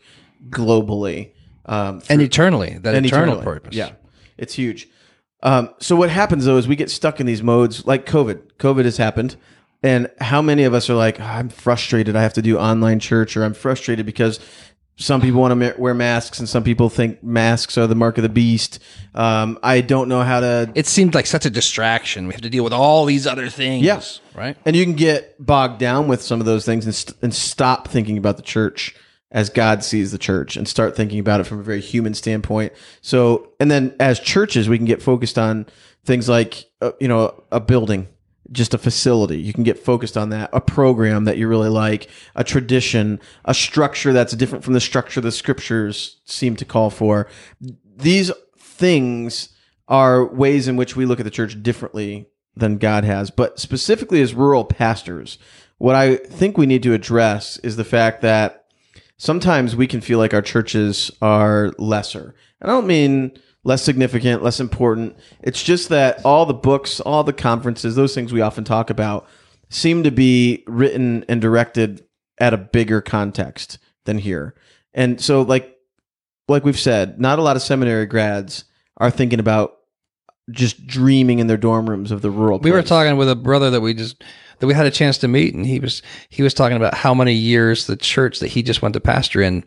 globally. 0.49 1.33
Um, 1.67 2.03
And 2.09 2.21
eternally, 2.21 2.79
that 2.83 2.95
and 2.95 3.07
eternal 3.07 3.35
eternally. 3.37 3.45
purpose. 3.45 3.75
Yeah, 3.75 3.91
it's 4.37 4.55
huge. 4.55 4.89
Um, 5.43 5.71
so 5.79 5.95
what 5.97 6.11
happens 6.11 6.45
though 6.47 6.57
is 6.57 6.67
we 6.69 6.77
get 6.77 6.91
stuck 6.91 7.21
in 7.21 7.27
these 7.27 7.43
modes 7.43 7.87
like 7.87 8.07
COVID. 8.07 8.41
COVID 8.59 8.85
has 8.85 8.97
happened, 8.97 9.37
and 9.83 10.11
how 10.21 10.41
many 10.43 10.65
of 10.65 10.73
us 10.75 10.89
are 10.89 10.95
like, 10.95 11.19
"Ah, 11.21 11.37
I'm 11.39 11.49
frustrated. 11.49 12.17
I 12.17 12.23
have 12.23 12.33
to 12.35 12.43
do 12.43 12.59
online 12.59 12.99
church, 12.99 13.37
or 13.37 13.45
I'm 13.45 13.55
frustrated 13.55 14.07
because 14.07 14.41
some 14.97 15.21
people 15.21 15.41
want 15.41 15.59
to 15.61 15.75
wear 15.77 15.93
masks, 15.93 16.39
and 16.39 16.49
some 16.49 16.63
people 16.65 16.89
think 16.89 17.23
masks 17.23 17.77
are 17.77 17.87
the 17.87 17.95
mark 17.95 18.17
of 18.17 18.23
the 18.23 18.29
beast. 18.29 18.79
Um, 19.15 19.59
I 19.63 19.81
don't 19.81 20.09
know 20.09 20.23
how 20.23 20.41
to. 20.41 20.71
It 20.75 20.87
seemed 20.87 21.15
like 21.15 21.27
such 21.27 21.45
a 21.45 21.51
distraction. 21.51 22.27
We 22.27 22.33
have 22.33 22.43
to 22.43 22.51
deal 22.51 22.65
with 22.65 22.73
all 22.73 23.05
these 23.05 23.27
other 23.27 23.49
things. 23.49 23.85
Yeah. 23.85 24.01
right. 24.35 24.57
And 24.65 24.77
you 24.77 24.85
can 24.85 24.95
get 24.95 25.35
bogged 25.45 25.79
down 25.79 26.09
with 26.09 26.23
some 26.23 26.41
of 26.41 26.47
those 26.47 26.65
things 26.65 26.85
and, 26.87 26.95
st- 26.95 27.17
and 27.23 27.35
stop 27.35 27.89
thinking 27.89 28.17
about 28.19 28.37
the 28.37 28.43
church 28.43 28.95
as 29.35 29.51
God 29.51 29.83
sees 29.83 30.13
the 30.13 30.19
church 30.19 30.57
and 30.57 30.67
start 30.67 30.97
thinking 30.97 31.19
about 31.19 31.41
it 31.41 31.45
from 31.45 31.59
a 31.59 31.65
very 31.65 31.81
human 31.81 32.15
standpoint. 32.15 32.73
So, 33.03 33.53
and 33.59 33.69
then 33.69 33.95
as 33.99 34.21
churches, 34.21 34.69
we 34.69 34.79
can 34.79 34.87
get 34.87 35.03
focused 35.03 35.37
on 35.37 35.67
things 36.05 36.29
like, 36.29 36.65
uh, 36.81 36.93
you 37.01 37.09
know, 37.09 37.43
a 37.51 37.59
building, 37.59 38.07
just 38.53 38.75
a 38.75 38.79
facility. 38.79 39.39
You 39.41 39.53
can 39.53 39.65
get 39.65 39.79
focused 39.79 40.17
on 40.17 40.31
that, 40.31 40.51
a 40.53 40.61
program 40.61 41.25
that 41.25 41.37
you 41.37 41.49
really 41.49 41.69
like, 41.69 42.09
a 42.37 42.45
tradition, 42.45 43.21
a 43.45 43.55
structure 43.55 44.13
that's 44.13 44.35
different 44.35 44.65
from 44.65 44.75
the 44.75 44.81
structure 44.81 45.21
the 45.21 45.33
scriptures 45.33 46.21
seem 46.25 46.55
to 46.57 46.65
call 46.65 46.91
for. 46.91 47.27
These 47.97 48.31
things 48.57 49.49
are 49.89 50.25
ways 50.25 50.69
in 50.69 50.77
which 50.77 50.95
we 50.95 51.07
look 51.07 51.19
at 51.19 51.25
the 51.25 51.31
church 51.31 51.61
differently 51.61 52.29
than 52.55 52.79
God 52.79 53.03
has. 53.03 53.33
But 53.33 53.59
specifically 53.59 54.23
as 54.23 54.33
rural 54.33 54.65
pastors, 54.65 55.39
what 55.79 55.97
I 55.97 56.17
think 56.17 56.57
we 56.57 56.67
need 56.67 56.85
to 56.85 56.95
address 56.95 57.57
is 57.59 57.75
the 57.75 57.85
fact 57.85 58.23
that 58.23 58.64
sometimes 59.17 59.77
we 59.77 59.87
can 59.87 60.01
feel 60.01 60.19
like 60.19 60.35
our 60.35 60.43
churches 60.43 61.11
are 61.23 61.73
lesser. 61.79 62.35
And 62.61 62.71
I 62.71 62.75
don't 62.75 62.87
mean 62.87 63.33
less 63.65 63.83
significant, 63.83 64.43
less 64.43 64.61
important. 64.61 65.17
It's 65.43 65.63
just 65.63 65.89
that 65.89 66.25
all 66.25 66.47
the 66.47 66.55
books, 66.55 67.01
all 67.01 67.25
the 67.25 67.33
conferences, 67.33 67.95
those 67.95 68.15
things 68.15 68.33
we 68.33 68.41
often 68.41 68.65
talk 68.65 68.91
about 68.91 69.27
seem 69.71 70.03
to 70.05 70.11
be 70.11 70.63
written 70.67 71.25
and 71.29 71.41
directed 71.41 72.05
at 72.39 72.55
a 72.55 72.59
bigger 72.59 73.01
context 73.01 73.79
than 74.05 74.19
here. 74.19 74.55
And 74.93 75.21
so 75.21 75.43
like 75.43 75.71
like 76.47 76.65
we've 76.65 76.79
said, 76.79 77.19
not 77.19 77.39
a 77.39 77.43
lot 77.43 77.57
of 77.57 77.63
seminary 77.63 78.07
grads 78.07 78.65
are 78.99 79.11
thinking 79.11 79.41
about 79.41 79.79
just 80.51 80.87
dreaming 80.87 81.39
in 81.39 81.47
their 81.47 81.57
dorm 81.57 81.89
rooms 81.89 82.11
of 82.11 82.23
the 82.23 82.31
rural. 82.31 82.59
We 82.59 82.71
were 82.71 82.83
talking 82.83 83.17
with 83.17 83.31
a 83.31 83.37
brother 83.37 83.71
that 83.71 83.81
we 83.81 83.95
just 83.95 84.23
that 84.59 84.67
we 84.67 84.75
had 84.75 84.87
a 84.87 84.91
chance 84.91 85.19
to 85.19 85.29
meet, 85.29 85.55
and 85.55 85.67
he 85.67 85.81
was 85.81 86.03
he 86.29 86.43
was 86.43 86.55
talking 86.55 86.77
about 86.77 86.95
how 86.95 87.15
many 87.15 87.33
years 87.33 87.87
the 87.87 87.97
church 87.97 88.41
that 88.41 88.49
he 88.49 88.63
just 88.63 88.83
went 88.83 88.93
to 88.95 89.01
pastor 89.01 89.41
in 89.41 89.65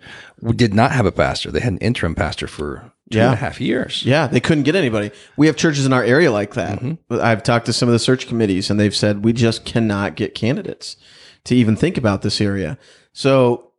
did 0.56 0.74
not 0.74 0.92
have 0.92 1.06
a 1.06 1.12
pastor. 1.12 1.52
They 1.52 1.60
had 1.60 1.74
an 1.74 1.80
interim 1.80 2.16
pastor 2.16 2.48
for 2.48 2.92
two 3.12 3.20
and 3.20 3.34
a 3.34 3.38
half 3.38 3.60
years. 3.60 4.04
Yeah, 4.06 4.28
they 4.28 4.40
couldn't 4.40 4.64
get 4.64 4.76
anybody. 4.76 5.12
We 5.36 5.48
have 5.48 5.56
churches 5.56 5.86
in 5.86 5.94
our 5.94 6.04
area 6.04 6.32
like 6.32 6.54
that. 6.54 6.80
Mm-hmm. 6.80 7.20
I've 7.22 7.44
talked 7.44 7.66
to 7.68 7.74
some 7.74 7.90
of 7.90 7.94
the 7.94 8.00
search 8.00 8.28
committees 8.28 8.70
and 8.70 8.80
they've 8.80 8.96
said 8.96 9.24
we 9.24 9.34
just 9.34 9.66
cannot 9.66 10.16
get 10.16 10.36
candidates 10.36 10.98
to 11.46 11.56
even 11.56 11.76
think 11.76 11.98
about 11.98 12.22
this 12.22 12.42
area. 12.42 12.78
So 13.14 13.72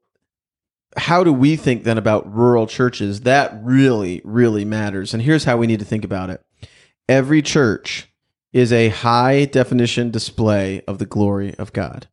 how 0.97 1.23
do 1.23 1.33
we 1.33 1.57
think 1.57 1.85
then 1.85 1.99
about 1.99 2.33
rural 2.33 2.67
churches? 2.67 3.21
That 3.21 3.59
really, 3.63 4.21
really 4.25 4.65
matters. 4.65 5.13
And 5.13 5.23
here's 5.23 5.45
how 5.45 5.57
we 5.57 5.67
need 5.67 5.79
to 5.81 5.85
think 5.85 6.05
about 6.05 6.31
it. 6.31 6.43
Every 7.09 7.43
church 7.43 8.09
is 8.53 8.73
a 8.73 8.89
high 8.89 9.45
definition 9.47 10.11
display 10.11 10.83
of 10.87 10.99
the 10.99 11.07
glory 11.07 11.55
of 11.57 11.73
God. 11.73 12.09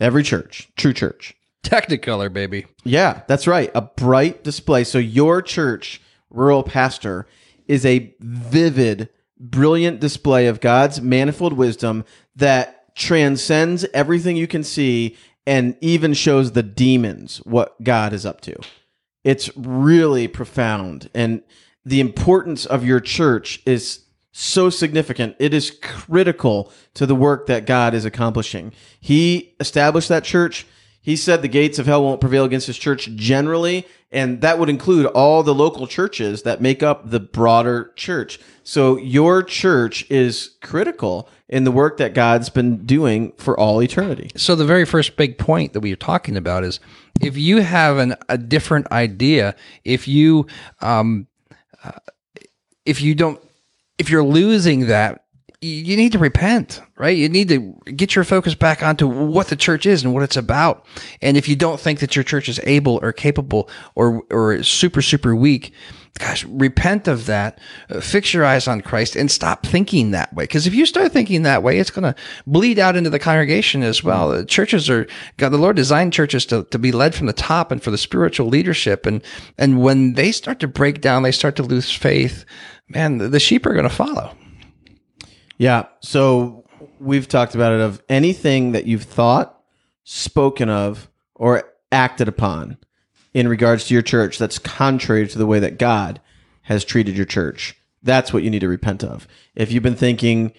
Every 0.00 0.22
church, 0.22 0.68
true 0.76 0.92
church. 0.92 1.34
Technicolor, 1.62 2.32
baby. 2.32 2.66
Yeah, 2.84 3.22
that's 3.26 3.46
right. 3.46 3.70
A 3.74 3.82
bright 3.82 4.44
display. 4.44 4.84
So 4.84 4.98
your 4.98 5.42
church, 5.42 6.00
rural 6.30 6.62
pastor, 6.62 7.26
is 7.66 7.84
a 7.84 8.14
vivid, 8.20 9.08
brilliant 9.38 10.00
display 10.00 10.46
of 10.46 10.60
God's 10.60 11.00
manifold 11.00 11.52
wisdom 11.52 12.04
that 12.36 12.94
transcends 12.94 13.84
everything 13.94 14.36
you 14.36 14.46
can 14.46 14.64
see 14.64 15.16
and 15.46 15.76
even 15.80 16.14
shows 16.14 16.52
the 16.52 16.62
demons 16.62 17.38
what 17.38 17.82
God 17.82 18.12
is 18.12 18.26
up 18.26 18.40
to. 18.42 18.56
It's 19.24 19.54
really 19.56 20.28
profound. 20.28 21.10
And 21.14 21.42
the 21.84 22.00
importance 22.00 22.66
of 22.66 22.84
your 22.84 23.00
church 23.00 23.62
is 23.66 24.04
so 24.32 24.70
significant. 24.70 25.36
It 25.38 25.54
is 25.54 25.70
critical 25.82 26.72
to 26.94 27.06
the 27.06 27.14
work 27.14 27.46
that 27.46 27.66
God 27.66 27.94
is 27.94 28.04
accomplishing. 28.04 28.72
He 29.00 29.54
established 29.60 30.08
that 30.08 30.24
church. 30.24 30.66
He 31.00 31.16
said 31.16 31.42
the 31.42 31.48
gates 31.48 31.78
of 31.78 31.86
hell 31.86 32.02
won't 32.02 32.20
prevail 32.20 32.44
against 32.44 32.66
his 32.66 32.76
church 32.76 33.08
generally, 33.14 33.86
and 34.10 34.40
that 34.42 34.58
would 34.58 34.68
include 34.68 35.06
all 35.06 35.42
the 35.42 35.54
local 35.54 35.86
churches 35.86 36.42
that 36.42 36.60
make 36.60 36.82
up 36.82 37.10
the 37.10 37.20
broader 37.20 37.92
church. 37.96 38.38
So 38.62 38.98
your 38.98 39.42
church 39.42 40.08
is 40.10 40.56
critical 40.62 41.28
in 41.48 41.64
the 41.64 41.70
work 41.70 41.96
that 41.96 42.12
God's 42.12 42.50
been 42.50 42.84
doing 42.84 43.32
for 43.38 43.58
all 43.58 43.82
eternity. 43.82 44.30
So 44.36 44.54
the 44.54 44.66
very 44.66 44.84
first 44.84 45.16
big 45.16 45.38
point 45.38 45.72
that 45.72 45.80
we 45.80 45.92
are 45.92 45.96
talking 45.96 46.36
about 46.36 46.62
is 46.62 46.78
if 47.22 47.38
you 47.38 47.62
have 47.62 47.96
an, 47.96 48.14
a 48.28 48.36
different 48.36 48.90
idea, 48.92 49.54
if 49.84 50.06
you 50.06 50.46
um, 50.80 51.26
uh, 51.82 51.92
if 52.84 53.00
you 53.00 53.14
don't 53.14 53.40
if 53.98 54.10
you're 54.10 54.24
losing 54.24 54.86
that, 54.86 55.24
you, 55.60 55.96
need 55.96 56.12
to 56.12 56.18
repent, 56.20 56.80
right? 56.98 57.16
You 57.16 57.28
need 57.28 57.48
to 57.48 57.74
get 57.92 58.14
your 58.14 58.24
focus 58.24 58.54
back 58.54 58.80
onto 58.82 59.08
what 59.08 59.48
the 59.48 59.56
church 59.56 59.86
is 59.86 60.04
and 60.04 60.14
what 60.14 60.22
it's 60.22 60.36
about. 60.36 60.86
And 61.20 61.36
if 61.36 61.48
you 61.48 61.56
don't 61.56 61.80
think 61.80 61.98
that 61.98 62.14
your 62.14 62.22
church 62.22 62.48
is 62.48 62.60
able 62.62 63.00
or 63.02 63.12
capable 63.12 63.68
or 63.96 64.22
or 64.30 64.62
super 64.62 65.02
super 65.02 65.34
weak, 65.34 65.72
gosh, 66.18 66.44
repent 66.44 67.08
of 67.08 67.26
that. 67.26 67.60
Uh, 67.90 68.00
fix 68.00 68.34
your 68.34 68.44
eyes 68.44 68.68
on 68.68 68.80
Christ 68.80 69.16
and 69.16 69.30
stop 69.30 69.64
thinking 69.66 70.10
that 70.10 70.32
way. 70.34 70.44
Because 70.44 70.66
if 70.66 70.74
you 70.74 70.86
start 70.86 71.12
thinking 71.12 71.42
that 71.42 71.62
way, 71.62 71.78
it's 71.78 71.90
going 71.90 72.12
to 72.12 72.20
bleed 72.46 72.78
out 72.78 72.96
into 72.96 73.10
the 73.10 73.18
congregation 73.18 73.82
as 73.82 74.04
well. 74.04 74.44
Churches 74.44 74.90
are 74.90 75.06
God. 75.38 75.50
The 75.50 75.58
Lord 75.58 75.76
designed 75.76 76.12
churches 76.12 76.46
to, 76.46 76.64
to 76.64 76.78
be 76.78 76.92
led 76.92 77.14
from 77.14 77.26
the 77.26 77.32
top 77.32 77.72
and 77.72 77.82
for 77.82 77.90
the 77.90 77.98
spiritual 77.98 78.46
leadership. 78.46 79.06
And 79.06 79.22
and 79.56 79.82
when 79.82 80.14
they 80.14 80.32
start 80.32 80.60
to 80.60 80.68
break 80.68 81.00
down, 81.00 81.22
they 81.22 81.32
start 81.32 81.56
to 81.56 81.62
lose 81.62 81.90
faith. 81.90 82.44
Man, 82.88 83.18
the, 83.18 83.28
the 83.28 83.40
sheep 83.40 83.66
are 83.66 83.72
going 83.74 83.88
to 83.88 83.94
follow. 83.94 84.34
Yeah. 85.58 85.86
So 86.00 86.64
we've 86.98 87.28
talked 87.28 87.54
about 87.54 87.72
it 87.72 87.80
of 87.80 88.02
anything 88.08 88.72
that 88.72 88.86
you've 88.86 89.02
thought, 89.02 89.60
spoken 90.04 90.68
of, 90.68 91.08
or 91.34 91.64
acted 91.92 92.28
upon 92.28 92.78
in 93.34 93.48
regards 93.48 93.86
to 93.86 93.94
your 93.94 94.02
church 94.02 94.38
that's 94.38 94.58
contrary 94.58 95.26
to 95.28 95.38
the 95.38 95.46
way 95.46 95.58
that 95.58 95.78
God 95.78 96.20
has 96.62 96.84
treated 96.84 97.16
your 97.16 97.26
church. 97.26 97.76
That's 98.02 98.32
what 98.32 98.42
you 98.42 98.50
need 98.50 98.60
to 98.60 98.68
repent 98.68 99.04
of. 99.04 99.26
If 99.54 99.72
you've 99.72 99.82
been 99.82 99.96
thinking 99.96 100.52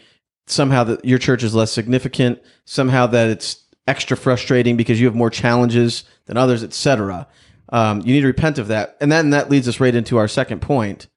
somehow 0.48 0.84
that 0.86 1.06
your 1.06 1.20
church 1.20 1.44
is 1.44 1.56
less 1.56 1.72
significant, 1.72 2.42
somehow 2.66 3.08
that 3.08 3.30
it's 3.30 3.64
extra 3.88 4.18
frustrating 4.18 4.78
because 4.78 5.00
you 5.00 5.08
have 5.08 5.16
more 5.16 5.30
challenges 5.30 6.04
than 6.26 6.38
others, 6.38 6.64
etc., 6.64 7.28
um, 7.72 8.02
you 8.02 8.14
need 8.14 8.22
to 8.22 8.28
repent 8.28 8.58
of 8.58 8.68
that. 8.68 8.98
And 9.00 9.12
then 9.12 9.30
that 9.30 9.50
leads 9.50 9.68
us 9.68 9.80
right 9.80 9.94
into 9.94 10.18
our 10.18 10.28
second 10.28 10.62
point 10.62 11.08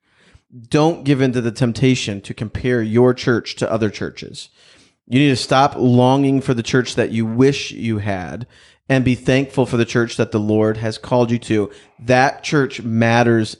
don't 0.68 1.04
give 1.04 1.20
in 1.20 1.32
to 1.32 1.40
the 1.40 1.52
temptation 1.52 2.20
to 2.22 2.34
compare 2.34 2.82
your 2.82 3.14
church 3.14 3.56
to 3.56 3.70
other 3.70 3.90
churches. 3.90 4.50
You 5.06 5.18
need 5.18 5.30
to 5.30 5.36
stop 5.36 5.74
longing 5.76 6.40
for 6.40 6.54
the 6.54 6.62
church 6.62 6.94
that 6.94 7.10
you 7.10 7.26
wish 7.26 7.70
you 7.72 7.98
had 7.98 8.46
and 8.88 9.04
be 9.04 9.14
thankful 9.14 9.66
for 9.66 9.76
the 9.76 9.84
church 9.84 10.16
that 10.16 10.32
the 10.32 10.40
Lord 10.40 10.76
has 10.76 10.98
called 10.98 11.30
you 11.30 11.38
to. 11.40 11.70
That 11.98 12.42
church 12.42 12.82
matters 12.82 13.56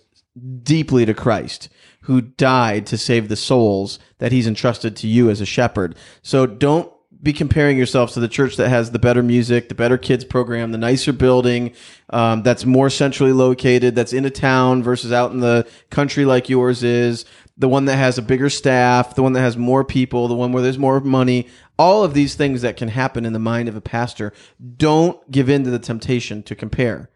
deeply 0.63 1.07
to 1.07 1.15
Christ, 1.15 1.69
who 2.03 2.21
died 2.21 2.87
to 2.87 2.99
save 2.99 3.29
the 3.29 3.37
souls 3.37 3.99
that 4.19 4.33
he's 4.33 4.47
entrusted 4.47 4.97
to 4.97 5.07
you 5.07 5.31
as 5.31 5.41
a 5.41 5.47
shepherd. 5.47 5.97
So 6.23 6.47
don't 6.47 6.92
be 7.23 7.33
comparing 7.33 7.79
yourself 7.79 8.13
to 8.13 8.21
the 8.21 8.29
church 8.29 8.57
that 8.57 8.69
has 8.69 8.91
the 8.91 8.99
better 8.99 9.23
music, 9.23 9.69
the 9.69 9.75
better 9.75 9.97
kids 9.97 10.25
program, 10.25 10.73
the 10.73 10.79
nicer 10.79 11.13
building, 11.13 11.73
um, 12.11 12.43
that's 12.43 12.65
more 12.65 12.91
centrally 12.91 13.33
located, 13.33 13.95
that's 13.95 14.13
in 14.13 14.25
a 14.25 14.31
town 14.31 14.83
versus 14.83 15.13
out 15.13 15.31
in 15.31 15.39
the 15.41 15.67
country 15.91 16.25
like 16.25 16.49
yours 16.49 16.83
is, 16.83 17.25
the 17.57 17.69
one 17.69 17.85
that 17.85 17.97
has 17.97 18.19
a 18.19 18.23
bigger 18.23 18.51
staff, 18.51 19.15
the 19.15 19.23
one 19.23 19.35
that 19.35 19.41
has 19.41 19.57
more 19.57 19.85
people, 19.85 20.27
the 20.27 20.35
one 20.35 20.53
where 20.53 20.63
there's 20.63 20.79
more 20.79 21.01
money. 21.01 21.49
All 21.79 22.03
of 22.03 22.15
these 22.15 22.35
things 22.35 22.63
that 22.63 22.77
can 22.77 22.89
happen 22.89 23.25
in 23.25 23.33
the 23.33 23.39
mind 23.39 23.69
of 23.69 23.77
a 23.77 23.81
pastor. 23.81 24.33
Don't 24.77 25.31
give 25.31 25.49
in 25.49 25.65
to 25.65 25.71
the 25.71 25.79
temptation 25.79 26.43
to 26.45 26.55
compare. 26.55 27.11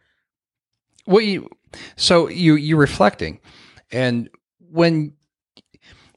What 1.05 1.25
you 1.25 1.49
so 1.97 2.29
you 2.29 2.55
you're 2.55 2.79
reflecting, 2.79 3.41
and 3.91 4.29
when 4.59 5.15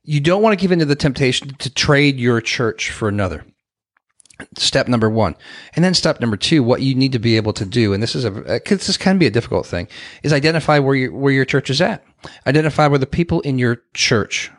you 0.03 0.19
don't 0.19 0.41
want 0.41 0.57
to 0.57 0.61
give 0.61 0.71
in 0.71 0.79
to 0.79 0.85
the 0.85 0.95
temptation 0.95 1.49
to 1.59 1.73
trade 1.73 2.19
your 2.19 2.41
church 2.41 2.91
for 2.91 3.07
another. 3.07 3.45
Step 4.57 4.87
number 4.87 5.09
one, 5.09 5.35
and 5.75 5.83
then 5.83 5.93
step 5.93 6.21
number 6.21 6.37
two, 6.37 6.63
what 6.63 6.81
you 6.81 6.95
need 6.95 7.11
to 7.11 7.19
be 7.19 7.35
able 7.35 7.51
to 7.53 7.65
do, 7.65 7.93
and 7.93 8.01
this 8.01 8.15
is 8.15 8.23
a 8.23 8.55
uh, 8.55 8.59
cause 8.59 8.87
this 8.87 8.97
can 8.97 9.17
be 9.17 9.25
a 9.25 9.31
difficult 9.31 9.65
thing, 9.65 9.87
is 10.23 10.31
identify 10.31 10.79
where 10.79 10.95
your 10.95 11.13
where 11.13 11.33
your 11.33 11.45
church 11.45 11.69
is 11.69 11.81
at. 11.81 12.03
Identify 12.47 12.87
where 12.87 12.99
the 12.99 13.05
people 13.05 13.41
in 13.41 13.59
your 13.59 13.81
church 13.93 14.49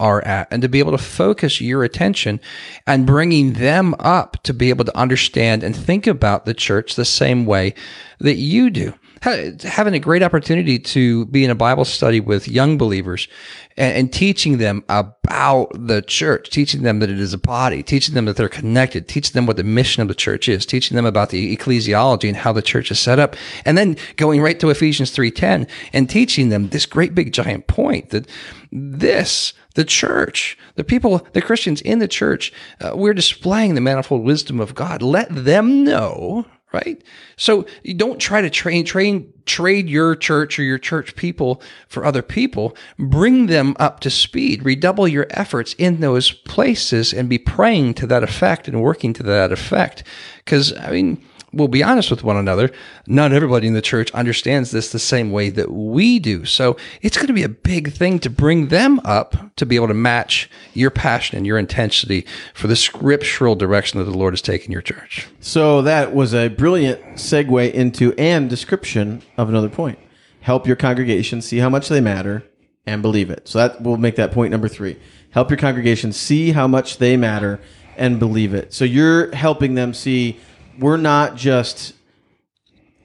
are 0.00 0.24
at 0.24 0.48
and 0.50 0.62
to 0.62 0.68
be 0.68 0.78
able 0.78 0.92
to 0.92 0.98
focus 0.98 1.60
your 1.60 1.84
attention 1.84 2.40
and 2.86 3.06
bringing 3.06 3.52
them 3.52 3.94
up 3.98 4.42
to 4.42 4.54
be 4.54 4.70
able 4.70 4.84
to 4.84 4.96
understand 4.96 5.62
and 5.62 5.76
think 5.76 6.06
about 6.06 6.46
the 6.46 6.54
church 6.54 6.94
the 6.94 7.04
same 7.04 7.44
way 7.44 7.74
that 8.18 8.36
you 8.36 8.70
do. 8.70 8.94
Ha- 9.22 9.52
Having 9.62 9.94
a 9.94 9.98
great 9.98 10.22
opportunity 10.22 10.78
to 10.78 11.26
be 11.26 11.44
in 11.44 11.50
a 11.50 11.54
Bible 11.54 11.84
study 11.84 12.20
with 12.20 12.48
young 12.48 12.78
believers 12.78 13.28
and, 13.76 13.94
and 13.96 14.12
teaching 14.12 14.58
them 14.58 14.82
about 14.88 15.68
the 15.74 16.02
church, 16.02 16.50
teaching 16.50 16.82
them 16.82 17.00
that 17.00 17.10
it 17.10 17.20
is 17.20 17.34
a 17.34 17.38
body, 17.38 17.82
teaching 17.82 18.14
them 18.14 18.24
that 18.26 18.36
they're 18.36 18.48
connected, 18.48 19.08
teaching 19.08 19.34
them 19.34 19.46
what 19.46 19.56
the 19.56 19.64
mission 19.64 20.00
of 20.02 20.08
the 20.08 20.14
church 20.14 20.48
is, 20.48 20.64
teaching 20.64 20.96
them 20.96 21.06
about 21.06 21.30
the 21.30 21.56
ecclesiology 21.56 22.28
and 22.28 22.36
how 22.36 22.52
the 22.52 22.62
church 22.62 22.90
is 22.90 22.98
set 22.98 23.18
up, 23.18 23.36
and 23.64 23.76
then 23.76 23.96
going 24.16 24.40
right 24.40 24.58
to 24.60 24.70
Ephesians 24.70 25.10
3:10 25.10 25.66
and 25.92 26.08
teaching 26.08 26.48
them 26.48 26.68
this 26.68 26.86
great 26.86 27.14
big 27.14 27.32
giant 27.32 27.66
point 27.66 28.10
that 28.10 28.26
this 28.72 29.52
the 29.74 29.84
church, 29.84 30.58
the 30.74 30.84
people, 30.84 31.26
the 31.32 31.42
Christians 31.42 31.80
in 31.82 32.00
the 32.00 32.08
church, 32.08 32.52
uh, 32.80 32.92
we're 32.94 33.14
displaying 33.14 33.74
the 33.74 33.80
manifold 33.80 34.24
wisdom 34.24 34.60
of 34.60 34.74
God. 34.74 35.00
Let 35.00 35.28
them 35.30 35.84
know, 35.84 36.44
right? 36.72 37.02
So 37.36 37.66
you 37.82 37.94
don't 37.94 38.18
try 38.18 38.40
to 38.40 38.50
train, 38.50 38.84
train, 38.84 39.32
trade 39.46 39.88
your 39.88 40.14
church 40.14 40.58
or 40.58 40.62
your 40.62 40.78
church 40.78 41.16
people 41.16 41.62
for 41.88 42.04
other 42.04 42.22
people. 42.22 42.76
Bring 42.98 43.46
them 43.46 43.74
up 43.78 44.00
to 44.00 44.10
speed. 44.10 44.64
Redouble 44.64 45.08
your 45.08 45.26
efforts 45.30 45.74
in 45.74 46.00
those 46.00 46.32
places 46.32 47.12
and 47.12 47.28
be 47.28 47.38
praying 47.38 47.94
to 47.94 48.06
that 48.06 48.22
effect 48.22 48.68
and 48.68 48.82
working 48.82 49.12
to 49.14 49.22
that 49.24 49.52
effect. 49.52 50.04
Because, 50.44 50.76
I 50.76 50.90
mean, 50.90 51.24
we'll 51.52 51.68
be 51.68 51.82
honest 51.82 52.10
with 52.10 52.24
one 52.24 52.36
another. 52.36 52.70
Not 53.06 53.32
everybody 53.32 53.66
in 53.66 53.74
the 53.74 53.82
church 53.82 54.10
understands 54.12 54.70
this 54.70 54.92
the 54.92 54.98
same 54.98 55.32
way 55.32 55.50
that 55.50 55.70
we 55.70 56.18
do. 56.18 56.44
So 56.44 56.76
it's 57.02 57.16
going 57.16 57.26
to 57.28 57.32
be 57.32 57.42
a 57.42 57.48
big 57.48 57.92
thing 57.92 58.18
to 58.20 58.30
bring 58.30 58.68
them 58.68 59.00
up 59.04 59.56
to 59.56 59.66
be 59.66 59.76
able 59.76 59.88
to 59.88 59.94
match 59.94 60.50
your 60.74 60.90
passion 60.90 61.36
and 61.36 61.46
your 61.46 61.58
intensity 61.58 62.26
for 62.54 62.66
the 62.66 62.76
scriptural 62.76 63.54
direction 63.54 63.98
that 63.98 64.04
the 64.04 64.16
Lord 64.16 64.34
has 64.34 64.42
taken 64.42 64.72
your 64.72 64.82
church. 64.82 65.28
So 65.40 65.82
that 65.82 66.14
was 66.14 66.34
a 66.34 66.48
brilliant 66.48 67.02
segue 67.14 67.72
into 67.72 68.12
and 68.14 68.48
description 68.48 69.22
of 69.36 69.48
another 69.48 69.68
point. 69.68 69.98
Help 70.40 70.66
your 70.66 70.76
congregation 70.76 71.42
see 71.42 71.58
how 71.58 71.68
much 71.68 71.88
they 71.88 72.00
matter 72.00 72.44
and 72.86 73.02
believe 73.02 73.30
it. 73.30 73.46
So 73.48 73.58
that 73.58 73.82
will 73.82 73.98
make 73.98 74.16
that 74.16 74.32
point 74.32 74.50
number 74.50 74.68
three. 74.68 74.98
Help 75.30 75.50
your 75.50 75.58
congregation 75.58 76.12
see 76.12 76.52
how 76.52 76.66
much 76.66 76.98
they 76.98 77.16
matter 77.16 77.60
and 77.96 78.18
believe 78.18 78.54
it. 78.54 78.72
So 78.72 78.84
you're 78.84 79.34
helping 79.34 79.74
them 79.74 79.92
see 79.92 80.40
we're 80.80 80.96
not 80.96 81.36
just 81.36 81.94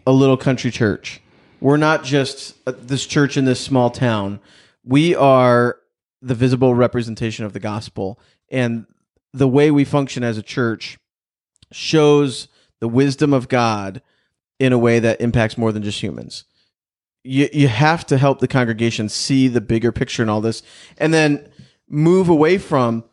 a 0.08 0.12
little 0.12 0.38
country 0.38 0.72
church. 0.72 1.22
We're 1.60 1.78
not 1.78 2.04
just 2.04 2.56
uh, 2.68 2.74
this 2.78 3.06
church 3.06 3.38
in 3.38 3.46
this 3.46 3.60
small 3.60 3.90
town. 3.90 4.40
We 4.84 5.16
are 5.16 5.78
the 6.22 6.36
visible 6.36 6.74
representation 6.74 7.46
of 7.46 7.54
the 7.54 7.60
gospel. 7.60 8.20
And 8.50 8.86
the 9.34 9.48
way 9.48 9.72
we 9.72 9.84
function 9.84 10.24
as 10.24 10.38
a 10.38 10.44
church 10.44 10.98
shows 11.72 12.48
the 12.80 12.88
wisdom 12.88 13.34
of 13.34 13.50
God 13.50 14.02
in 14.60 14.72
a 14.72 14.78
way 14.78 15.00
that 15.00 15.20
impacts 15.20 15.58
more 15.58 15.72
than 15.72 15.84
just 15.84 16.02
humans. 16.02 16.46
You, 17.24 17.50
you 17.52 17.68
have 17.68 18.06
to 18.08 18.18
help 18.18 18.40
the 18.40 18.48
congregation 18.48 19.10
see 19.10 19.48
the 19.48 19.62
bigger 19.62 19.92
picture 19.92 20.24
in 20.24 20.30
all 20.30 20.42
this 20.42 20.62
and 20.98 21.14
then 21.14 21.50
move 21.90 22.30
away 22.30 22.58
from 22.58 23.04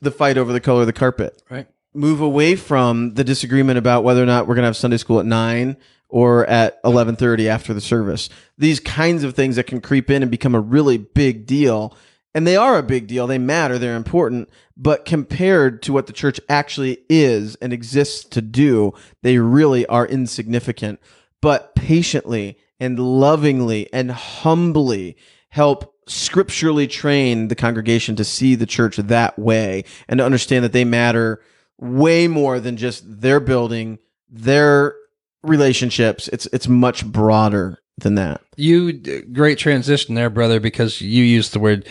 the 0.00 0.10
fight 0.10 0.38
over 0.38 0.52
the 0.52 0.60
color 0.60 0.80
of 0.80 0.86
the 0.86 0.92
carpet 0.92 1.42
Right. 1.50 1.66
Move 1.94 2.20
away 2.20 2.56
from 2.56 3.14
the 3.14 3.24
disagreement 3.24 3.78
about 3.78 4.04
whether 4.04 4.22
or 4.22 4.26
not 4.26 4.46
we're 4.46 4.54
going 4.54 4.62
to 4.62 4.68
have 4.68 4.76
Sunday 4.76 4.96
school 4.96 5.20
at 5.20 5.26
nine 5.26 5.76
or 6.08 6.46
at 6.46 6.78
eleven 6.84 7.16
thirty 7.16 7.48
after 7.48 7.72
the 7.72 7.80
service. 7.80 8.28
These 8.58 8.80
kinds 8.80 9.24
of 9.24 9.34
things 9.34 9.56
that 9.56 9.66
can 9.66 9.80
creep 9.80 10.10
in 10.10 10.22
and 10.22 10.30
become 10.30 10.54
a 10.54 10.60
really 10.60 10.98
big 10.98 11.46
deal, 11.46 11.96
and 12.34 12.46
they 12.46 12.56
are 12.56 12.78
a 12.78 12.82
big 12.82 13.06
deal. 13.06 13.26
They 13.26 13.38
matter. 13.38 13.78
They're 13.78 13.96
important. 13.96 14.48
But 14.76 15.04
compared 15.04 15.82
to 15.82 15.92
what 15.92 16.06
the 16.06 16.12
church 16.12 16.40
actually 16.48 16.98
is 17.08 17.56
and 17.56 17.72
exists 17.72 18.24
to 18.30 18.42
do, 18.42 18.92
they 19.22 19.38
really 19.38 19.86
are 19.86 20.06
insignificant. 20.06 21.00
But 21.40 21.74
patiently 21.74 22.58
and 22.78 22.98
lovingly 22.98 23.92
and 23.92 24.10
humbly 24.10 25.16
help 25.50 25.94
scripturally 26.08 26.86
train 26.86 27.48
the 27.48 27.54
congregation 27.54 28.16
to 28.16 28.24
see 28.24 28.54
the 28.54 28.66
church 28.66 28.96
that 28.96 29.38
way 29.38 29.84
and 30.08 30.18
to 30.18 30.24
understand 30.24 30.64
that 30.64 30.72
they 30.72 30.84
matter 30.84 31.40
way 31.78 32.28
more 32.28 32.60
than 32.60 32.76
just 32.76 33.20
their 33.20 33.40
building, 33.40 33.98
their 34.28 34.94
relationships. 35.42 36.28
It's 36.28 36.46
it's 36.46 36.68
much 36.68 37.06
broader 37.06 37.78
than 37.98 38.14
that. 38.16 38.40
You 38.56 38.92
great 39.32 39.58
transition 39.58 40.14
there, 40.14 40.30
brother, 40.30 40.60
because 40.60 41.00
you 41.00 41.24
used 41.24 41.52
the 41.52 41.60
word 41.60 41.88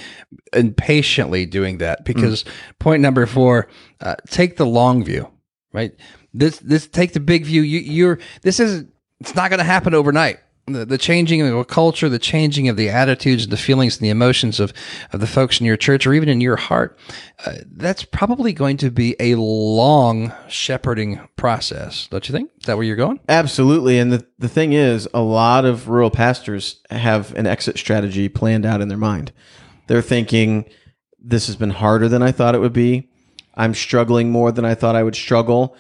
impatiently 0.54 1.46
doing 1.46 1.78
that. 1.80 2.06
Because 2.06 2.46
point 2.80 3.02
number 3.02 3.26
four, 3.26 3.68
uh, 4.00 4.16
take 4.28 4.58
the 4.58 4.66
long 4.66 5.04
view, 5.04 5.30
right? 5.74 5.94
This 6.34 6.60
this 6.60 6.88
take 6.88 7.14
the 7.14 7.20
big 7.20 7.46
view. 7.46 7.62
You 7.62 7.80
you're 7.80 8.20
this 8.42 8.60
is 8.60 8.86
it's 9.20 9.36
not 9.36 9.50
going 9.50 9.60
to 9.60 9.64
happen 9.64 9.94
overnight. 9.94 10.40
The, 10.68 10.86
the 10.86 10.98
changing 10.98 11.42
of 11.42 11.56
a 11.56 11.66
culture, 11.66 12.08
the 12.08 12.20
changing 12.20 12.70
of 12.70 12.78
the 12.78 12.90
attitudes, 12.90 13.48
the 13.48 13.58
feelings, 13.58 13.98
and 13.98 14.06
the 14.06 14.12
emotions 14.12 14.60
of, 14.60 14.74
of 15.12 15.20
the 15.20 15.28
folks 15.28 15.60
in 15.60 15.66
your 15.66 15.76
church, 15.76 16.06
or 16.06 16.14
even 16.14 16.30
in 16.30 16.40
your 16.40 16.56
heart, 16.56 16.98
uh, 17.46 17.54
that's 17.66 18.04
probably 18.04 18.54
going 18.54 18.78
to 18.78 18.92
be 18.92 19.16
a 19.20 19.36
long 19.36 20.32
shepherding 20.48 21.20
process, 21.36 22.08
don't 22.08 22.30
you 22.30 22.34
think? 22.34 22.52
Is 22.60 22.68
that 22.68 22.78
where 22.78 22.86
you're 22.86 22.96
going? 22.96 23.20
Absolutely. 23.28 23.98
And 23.98 24.14
the, 24.14 24.26
the 24.38 24.48
thing 24.48 24.74
is, 24.74 25.10
a 25.14 25.22
lot 25.22 25.66
of 25.66 25.90
rural 25.90 26.12
pastors 26.12 26.80
have 26.92 27.34
an 27.34 27.48
exit 27.48 27.78
strategy 27.78 28.30
planned 28.30 28.66
out 28.66 28.82
in 28.82 28.88
their 28.88 28.98
mind. 28.98 29.32
They're 29.88 30.02
thinking, 30.04 30.70
this 31.20 31.48
has 31.48 31.56
been 31.56 31.72
harder 31.72 32.08
than 32.08 32.22
I 32.22 32.32
thought 32.32 32.56
it 32.56 32.62
would 32.62 32.72
be. 32.72 33.10
I'm 33.56 33.74
struggling 33.74 34.32
more 34.32 34.52
than 34.52 34.64
I 34.64 34.76
thought 34.76 34.96
I 34.96 35.04
would 35.04 35.16
struggle 35.16 35.76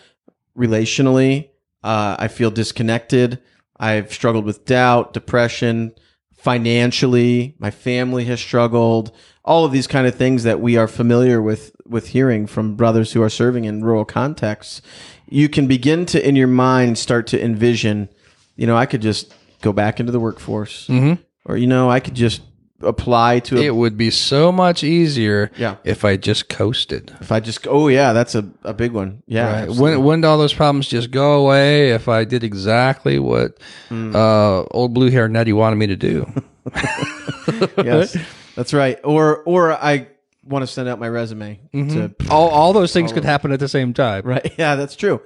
relationally. 0.58 1.50
Uh, 1.84 2.15
I 2.20 2.28
feel 2.28 2.52
disconnected. 2.52 3.41
I've 3.82 4.13
struggled 4.13 4.46
with 4.46 4.65
doubt, 4.65 5.12
depression, 5.12 5.94
financially. 6.34 7.56
My 7.58 7.72
family 7.72 8.26
has 8.26 8.39
struggled. 8.39 9.12
All 9.44 9.65
of 9.65 9.72
these 9.72 9.88
kind 9.88 10.06
of 10.06 10.13
things 10.13 10.44
that 10.44 10.62
we 10.62 10.78
are 10.78 10.88
familiar 10.88 11.41
with 11.41 11.76
with 11.88 12.10
hearing 12.10 12.46
from 12.46 12.76
brothers 12.76 13.13
who 13.13 13.24
are 13.24 13.30
serving 13.30 13.65
in 13.65 13.84
rural 13.84 14.06
contexts. 14.06 14.84
You 15.28 15.50
can 15.50 15.65
begin 15.67 16.06
to, 16.08 16.26
in 16.26 16.36
your 16.36 16.48
mind, 16.48 17.00
start 17.00 17.26
to 17.28 17.44
envision. 17.44 18.08
You 18.56 18.67
know, 18.67 18.78
I 18.78 18.86
could 18.86 19.02
just 19.02 19.34
go 19.62 19.74
back 19.74 20.00
into 20.00 20.12
the 20.12 20.20
workforce, 20.20 20.88
mm-hmm. 20.88 21.20
or 21.46 21.58
you 21.58 21.65
know, 21.65 21.89
I 21.89 22.00
could 22.00 22.13
just 22.13 22.41
apply 22.84 23.39
to 23.39 23.58
a 23.58 23.62
It 23.62 23.76
would 23.76 23.98
be 23.98 24.10
so 24.12 24.52
much 24.52 24.84
easier 24.84 25.52
Yeah. 25.58 25.76
if 25.84 26.04
I 26.06 26.17
just 26.17 26.50
coasted. 26.50 27.15
If 27.22 27.32
I 27.32 27.39
just, 27.39 27.67
oh 27.67 27.88
yeah, 27.88 28.13
that's 28.13 28.36
a, 28.36 28.50
a 28.63 28.74
big 28.74 28.91
one. 28.91 29.24
Yeah, 29.28 29.62
Right. 29.62 29.70
Wouldn't, 29.70 30.02
wouldn't 30.02 30.26
all 30.26 30.38
those 30.38 30.54
problems 30.54 30.88
just 30.88 31.12
go 31.12 31.34
away 31.44 31.91
if 31.91 32.08
I 32.08 32.24
did 32.26 32.44
exactly 32.44 33.20
what 33.20 33.58
Hmm. 33.89 34.15
uh, 34.15 34.63
old 34.72 34.94
blue 34.94 35.10
hair 35.10 35.28
Nettie 35.28 35.54
wanted 35.54 35.76
me 35.78 35.88
to 35.88 35.96
do? 35.96 36.32
yes, 37.78 38.17
that's 38.56 38.74
right. 38.74 39.00
Or 39.04 39.38
or 39.44 39.72
I 39.74 40.08
want 40.44 40.63
to 40.63 40.67
send 40.67 40.89
out 40.89 41.00
my 41.00 41.08
resume 41.10 41.60
to 41.74 42.13
all, 42.30 42.50
all 42.50 42.74
those 42.74 42.94
things 42.94 43.12
could 43.13 43.24
happen 43.26 43.52
at 43.52 43.60
the 43.60 43.67
same 43.70 43.94
time. 43.94 44.24
right. 44.26 44.54
Yeah, 44.58 44.76
that's 44.76 44.96
true. 44.96 45.22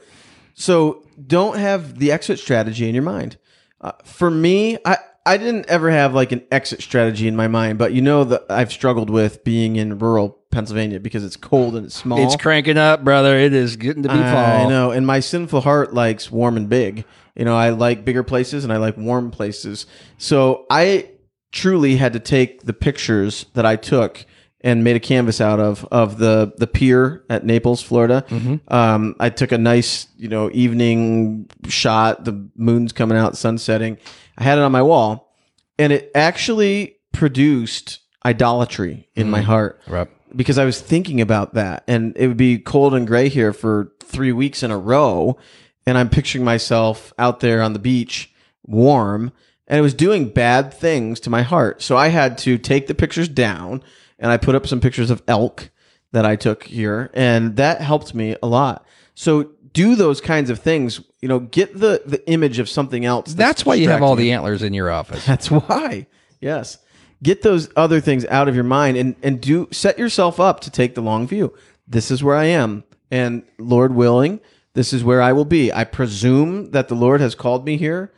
So 0.53 1.03
don't 1.25 1.57
have 1.57 1.99
the 1.99 2.11
exit 2.11 2.39
strategy 2.39 2.87
in 2.87 2.95
your 2.95 3.03
mind. 3.03 3.37
Uh, 3.81 3.91
for 4.05 4.29
me, 4.31 4.77
I 4.85 4.97
I 5.25 5.37
didn't 5.37 5.65
ever 5.67 5.89
have 5.89 6.13
like 6.13 6.31
an 6.31 6.43
exit 6.51 6.81
strategy 6.81 7.27
in 7.27 7.35
my 7.35 7.47
mind, 7.47 7.79
but 7.79 7.93
you 7.93 8.01
know 8.01 8.23
that 8.25 8.45
I've 8.49 8.71
struggled 8.71 9.09
with 9.09 9.43
being 9.43 9.75
in 9.75 9.97
rural 9.97 10.37
Pennsylvania 10.51 10.99
because 10.99 11.23
it's 11.23 11.35
cold 11.35 11.75
and 11.75 11.87
it's 11.87 11.95
small. 11.95 12.19
It's 12.19 12.35
cranking 12.35 12.77
up, 12.77 13.03
brother. 13.03 13.35
It 13.35 13.53
is 13.53 13.75
getting 13.75 14.03
to 14.03 14.09
be 14.09 14.15
fall. 14.15 14.65
I 14.65 14.69
know, 14.69 14.91
and 14.91 15.05
my 15.05 15.19
sinful 15.19 15.61
heart 15.61 15.93
likes 15.93 16.31
warm 16.31 16.57
and 16.57 16.69
big. 16.69 17.05
You 17.35 17.43
know, 17.43 17.55
I 17.55 17.71
like 17.71 18.05
bigger 18.05 18.23
places 18.23 18.63
and 18.63 18.71
I 18.71 18.77
like 18.77 18.97
warm 18.97 19.31
places. 19.31 19.87
So 20.17 20.65
I 20.69 21.09
truly 21.51 21.97
had 21.97 22.13
to 22.13 22.19
take 22.19 22.61
the 22.63 22.73
pictures 22.73 23.47
that 23.53 23.65
I 23.65 23.75
took 23.75 24.25
and 24.65 24.83
made 24.83 24.95
a 24.97 24.99
canvas 24.99 25.39
out 25.39 25.59
of 25.61 25.85
of 25.91 26.17
the 26.17 26.51
the 26.57 26.67
pier 26.67 27.23
at 27.29 27.45
Naples, 27.45 27.81
Florida. 27.81 28.25
Um, 28.67 29.15
I 29.19 29.29
took 29.29 29.51
a 29.53 29.57
nice, 29.57 30.07
you 30.17 30.27
know, 30.27 30.49
evening 30.53 31.49
shot. 31.69 32.25
The 32.25 32.49
moon's 32.57 32.91
coming 32.91 33.17
out, 33.17 33.37
sun 33.37 33.57
setting. 33.59 33.97
I 34.37 34.43
had 34.43 34.57
it 34.57 34.61
on 34.61 34.71
my 34.73 34.81
wall, 34.81 35.33
and 35.79 35.93
it 35.93 36.11
actually 36.13 36.97
produced 37.13 37.99
idolatry 38.25 39.07
in 39.15 39.29
my 39.29 39.41
heart 39.41 39.79
Right. 39.87 40.07
because 40.35 40.57
I 40.57 40.65
was 40.65 40.81
thinking 40.81 41.21
about 41.21 41.53
that, 41.53 41.83
and 41.87 42.13
it 42.17 42.27
would 42.27 42.35
be 42.37 42.57
cold 42.57 42.93
and 42.93 43.05
gray 43.07 43.29
here 43.29 43.53
for 43.53 43.91
three 44.03 44.31
weeks 44.31 44.63
in 44.63 44.71
a 44.71 44.77
row, 44.77 45.37
and 45.85 45.97
I'm 45.97 46.09
picturing 46.09 46.43
myself 46.43 47.13
out 47.19 47.39
there 47.39 47.61
on 47.61 47.73
the 47.73 47.79
beach, 47.79 48.33
warm, 48.65 49.31
and 49.67 49.77
it 49.79 49.81
was 49.81 49.93
doing 49.93 50.29
bad 50.29 50.73
things 50.73 51.19
to 51.21 51.29
my 51.29 51.43
heart. 51.43 51.81
So 51.81 51.95
I 51.97 52.07
had 52.09 52.37
to 52.39 52.57
take 52.57 52.87
the 52.87 52.95
pictures 52.95 53.29
down, 53.29 53.83
and 54.19 54.31
I 54.31 54.37
put 54.37 54.55
up 54.55 54.67
some 54.67 54.81
pictures 54.81 55.09
of 55.09 55.23
elk 55.27 55.69
that 56.11 56.25
I 56.25 56.35
took 56.35 56.63
here, 56.63 57.11
and 57.13 57.55
that 57.57 57.81
helped 57.81 58.13
me 58.13 58.35
a 58.41 58.47
lot. 58.47 58.85
So 59.13 59.51
do 59.73 59.95
those 59.95 60.21
kinds 60.21 60.49
of 60.49 60.59
things. 60.59 61.01
You 61.21 61.27
know, 61.27 61.39
get 61.39 61.77
the 61.77 62.01
the 62.05 62.27
image 62.29 62.59
of 62.59 62.69
something 62.69 63.05
else. 63.05 63.33
That's 63.33 63.65
why 63.65 63.75
you 63.75 63.89
have 63.89 64.01
all 64.01 64.15
the 64.15 64.31
antlers 64.31 64.63
in 64.63 64.73
your 64.73 64.89
office. 64.89 65.25
that's 65.27 65.51
why. 65.51 66.07
Yes. 66.39 66.79
Get 67.23 67.41
those 67.41 67.69
other 67.75 68.01
things 68.01 68.25
out 68.25 68.47
of 68.47 68.55
your 68.55 68.63
mind 68.63 68.97
and, 68.97 69.15
and 69.23 69.41
do 69.41 69.67
set 69.71 69.97
yourself 69.97 70.39
up 70.39 70.59
to 70.61 70.71
take 70.71 70.95
the 70.95 71.01
long 71.01 71.27
view. 71.27 71.53
This 71.87 72.11
is 72.11 72.23
where 72.23 72.35
I 72.35 72.45
am. 72.45 72.83
And 73.09 73.43
Lord 73.57 73.95
willing, 73.95 74.41
this 74.73 74.91
is 74.91 75.03
where 75.03 75.21
I 75.21 75.31
will 75.31 75.45
be. 75.45 75.71
I 75.71 75.85
presume 75.85 76.71
that 76.71 76.87
the 76.87 76.95
Lord 76.95 77.21
has 77.21 77.33
called 77.33 77.65
me 77.65 77.77
here 77.77 78.13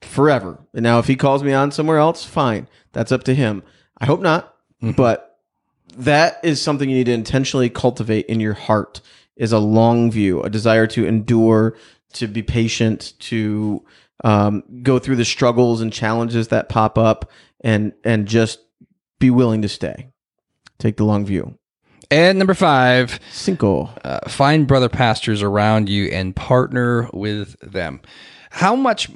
forever. 0.00 0.58
And 0.72 0.82
now 0.82 0.98
if 0.98 1.06
he 1.06 1.16
calls 1.16 1.42
me 1.42 1.52
on 1.52 1.70
somewhere 1.70 1.98
else, 1.98 2.24
fine. 2.24 2.68
That's 2.92 3.12
up 3.12 3.24
to 3.24 3.34
him. 3.34 3.62
I 3.98 4.06
hope 4.06 4.20
not. 4.20 4.56
Mm-hmm. 4.82 4.92
But 4.92 5.27
that 5.98 6.40
is 6.42 6.60
something 6.62 6.88
you 6.88 6.96
need 6.96 7.06
to 7.06 7.12
intentionally 7.12 7.68
cultivate 7.68 8.26
in 8.26 8.40
your 8.40 8.54
heart 8.54 9.00
is 9.36 9.52
a 9.52 9.58
long 9.58 10.10
view, 10.10 10.42
a 10.42 10.50
desire 10.50 10.86
to 10.88 11.06
endure, 11.06 11.76
to 12.14 12.26
be 12.26 12.42
patient, 12.42 13.14
to 13.20 13.84
um, 14.24 14.62
go 14.82 14.98
through 14.98 15.16
the 15.16 15.24
struggles 15.24 15.80
and 15.80 15.92
challenges 15.92 16.48
that 16.48 16.68
pop 16.68 16.98
up, 16.98 17.30
and 17.60 17.92
and 18.04 18.26
just 18.26 18.60
be 19.18 19.30
willing 19.30 19.62
to 19.62 19.68
stay. 19.68 20.08
Take 20.78 20.96
the 20.96 21.04
long 21.04 21.24
view. 21.26 21.58
And 22.10 22.38
number 22.38 22.54
five, 22.54 23.20
Cinco. 23.30 23.90
uh, 24.02 24.28
find 24.28 24.66
brother 24.66 24.88
pastors 24.88 25.42
around 25.42 25.88
you 25.88 26.06
and 26.06 26.34
partner 26.34 27.10
with 27.12 27.58
them. 27.60 28.00
How 28.50 28.74
much? 28.74 29.10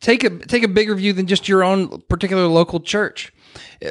Take 0.00 0.22
a 0.22 0.30
take 0.30 0.62
a 0.62 0.68
bigger 0.68 0.94
view 0.94 1.12
than 1.12 1.26
just 1.26 1.48
your 1.48 1.64
own 1.64 2.02
particular 2.02 2.46
local 2.46 2.78
church, 2.78 3.32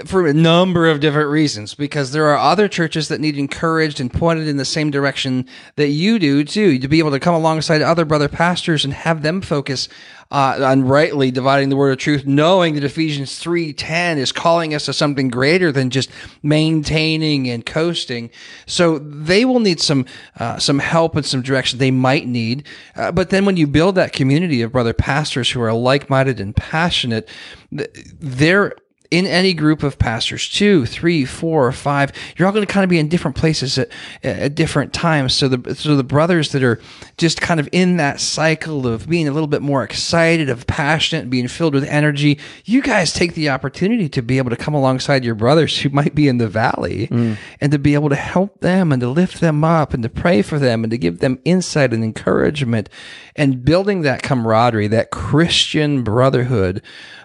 for 0.06 0.28
a 0.28 0.34
number 0.34 0.90
of 0.90 1.00
different 1.00 1.30
reasons. 1.30 1.76
Because 1.76 2.12
there 2.12 2.28
are 2.28 2.38
other 2.38 2.68
churches 2.68 3.08
that 3.08 3.22
need 3.22 3.38
encouraged 3.38 4.00
and 4.00 4.12
pointed 4.12 4.48
in 4.48 4.58
the 4.58 4.66
same 4.66 4.92
direction 4.92 5.48
that 5.76 5.90
you 5.90 6.20
do 6.20 6.44
too. 6.44 6.80
To 6.80 6.88
be 6.88 7.00
able 7.00 7.12
to 7.12 7.20
come 7.20 7.36
alongside 7.36 7.82
other 7.82 8.06
brother 8.06 8.28
pastors 8.28 8.86
and 8.86 8.94
have 8.94 9.22
them 9.22 9.42
focus 9.42 9.90
uh, 10.30 10.60
on 10.62 10.84
rightly 10.84 11.32
dividing 11.32 11.70
the 11.70 11.78
word 11.78 11.92
of 11.92 11.98
truth, 11.98 12.26
knowing 12.26 12.76
that 12.76 12.84
Ephesians 12.84 13.40
three 13.40 13.72
ten 13.72 14.18
is 14.18 14.34
calling 14.34 14.74
us 14.74 14.86
to 14.86 14.94
something 14.94 15.30
greater 15.30 15.72
than 15.72 15.90
just 15.90 16.10
maintaining 16.44 17.50
and 17.50 17.66
coasting. 17.66 18.30
So 18.66 19.00
they 19.00 19.46
will 19.46 19.62
need 19.62 19.80
some 19.80 20.06
uh, 20.38 20.60
some 20.60 20.80
help 20.80 21.16
and 21.16 21.26
some 21.26 21.42
direction 21.42 21.80
they 21.80 21.92
might 21.92 22.28
need. 22.28 22.68
Uh, 22.96 23.14
but 23.14 23.30
then 23.30 23.46
when 23.46 23.56
you 23.56 23.68
build 23.68 23.96
that 23.96 24.12
community 24.12 24.62
of 24.62 24.74
brother 24.74 24.94
pastors 24.94 25.52
who 25.52 25.62
are 25.62 25.72
like 25.72 26.10
minded 26.10 26.42
and 26.42 26.54
passionate, 26.54 27.30
th- 27.76 27.90
they're 28.20 28.76
in 29.12 29.26
any 29.26 29.54
group 29.54 29.84
of 29.84 29.98
pastors, 29.98 30.50
two, 30.50 30.86
three, 30.86 31.26
four, 31.26 31.68
or 31.68 31.72
five, 31.72 32.12
you're 32.36 32.46
all 32.46 32.54
going 32.54 32.66
to 32.66 32.72
kind 32.72 32.84
of 32.84 32.90
be 32.90 33.00
in 33.00 33.08
different 33.08 33.38
places 33.38 33.78
at, 33.78 33.90
at 34.24 34.56
different 34.56 34.94
times. 34.94 35.34
So 35.34 35.48
the 35.48 35.76
so 35.76 35.96
the 35.96 36.04
brothers 36.04 36.52
that 36.52 36.64
are 36.64 36.80
just 37.18 37.42
kind 37.42 37.60
of 37.60 37.70
in 37.72 37.98
that 37.98 38.20
cycle 38.20 38.86
of 38.86 39.08
being 39.08 39.28
a 39.28 39.32
little 39.32 39.48
bit 39.48 39.62
more 39.62 39.84
excited, 39.84 40.50
of 40.50 40.68
passionate, 40.68 41.30
being 41.30 41.48
filled 41.48 41.74
with 41.74 41.86
energy, 41.86 42.40
you 42.66 42.82
guys 42.82 43.14
take 43.14 43.34
the 43.34 43.50
opportunity 43.50 44.10
to 44.10 44.22
be 44.22 44.38
able 44.38 44.50
to 44.50 44.58
come 44.58 44.74
alongside 44.74 45.24
your 45.24 45.36
brothers 45.36 45.80
who 45.80 45.90
might 45.90 46.14
be 46.14 46.28
in 46.28 46.38
the 46.38 46.48
valley, 46.48 47.08
mm. 47.08 47.38
and 47.62 47.72
to 47.72 47.80
be 47.80 47.94
able 47.94 48.10
to 48.10 48.16
help 48.16 48.60
them 48.60 48.92
and 48.92 49.02
to 49.02 49.10
lift 49.10 49.40
them 49.40 49.64
up 49.64 49.94
and 49.94 50.04
to 50.04 50.10
pray 50.10 50.42
for 50.42 50.60
them 50.60 50.84
and 50.84 50.92
to 50.92 50.98
give 50.98 51.20
them 51.20 51.40
insight 51.46 51.94
and 51.94 52.04
encouragement, 52.04 52.90
and 53.36 53.64
building 53.64 54.02
that 54.02 54.22
camaraderie, 54.22 54.88
that 54.88 55.12
Christian 55.12 56.04
brotherhood 56.04 56.82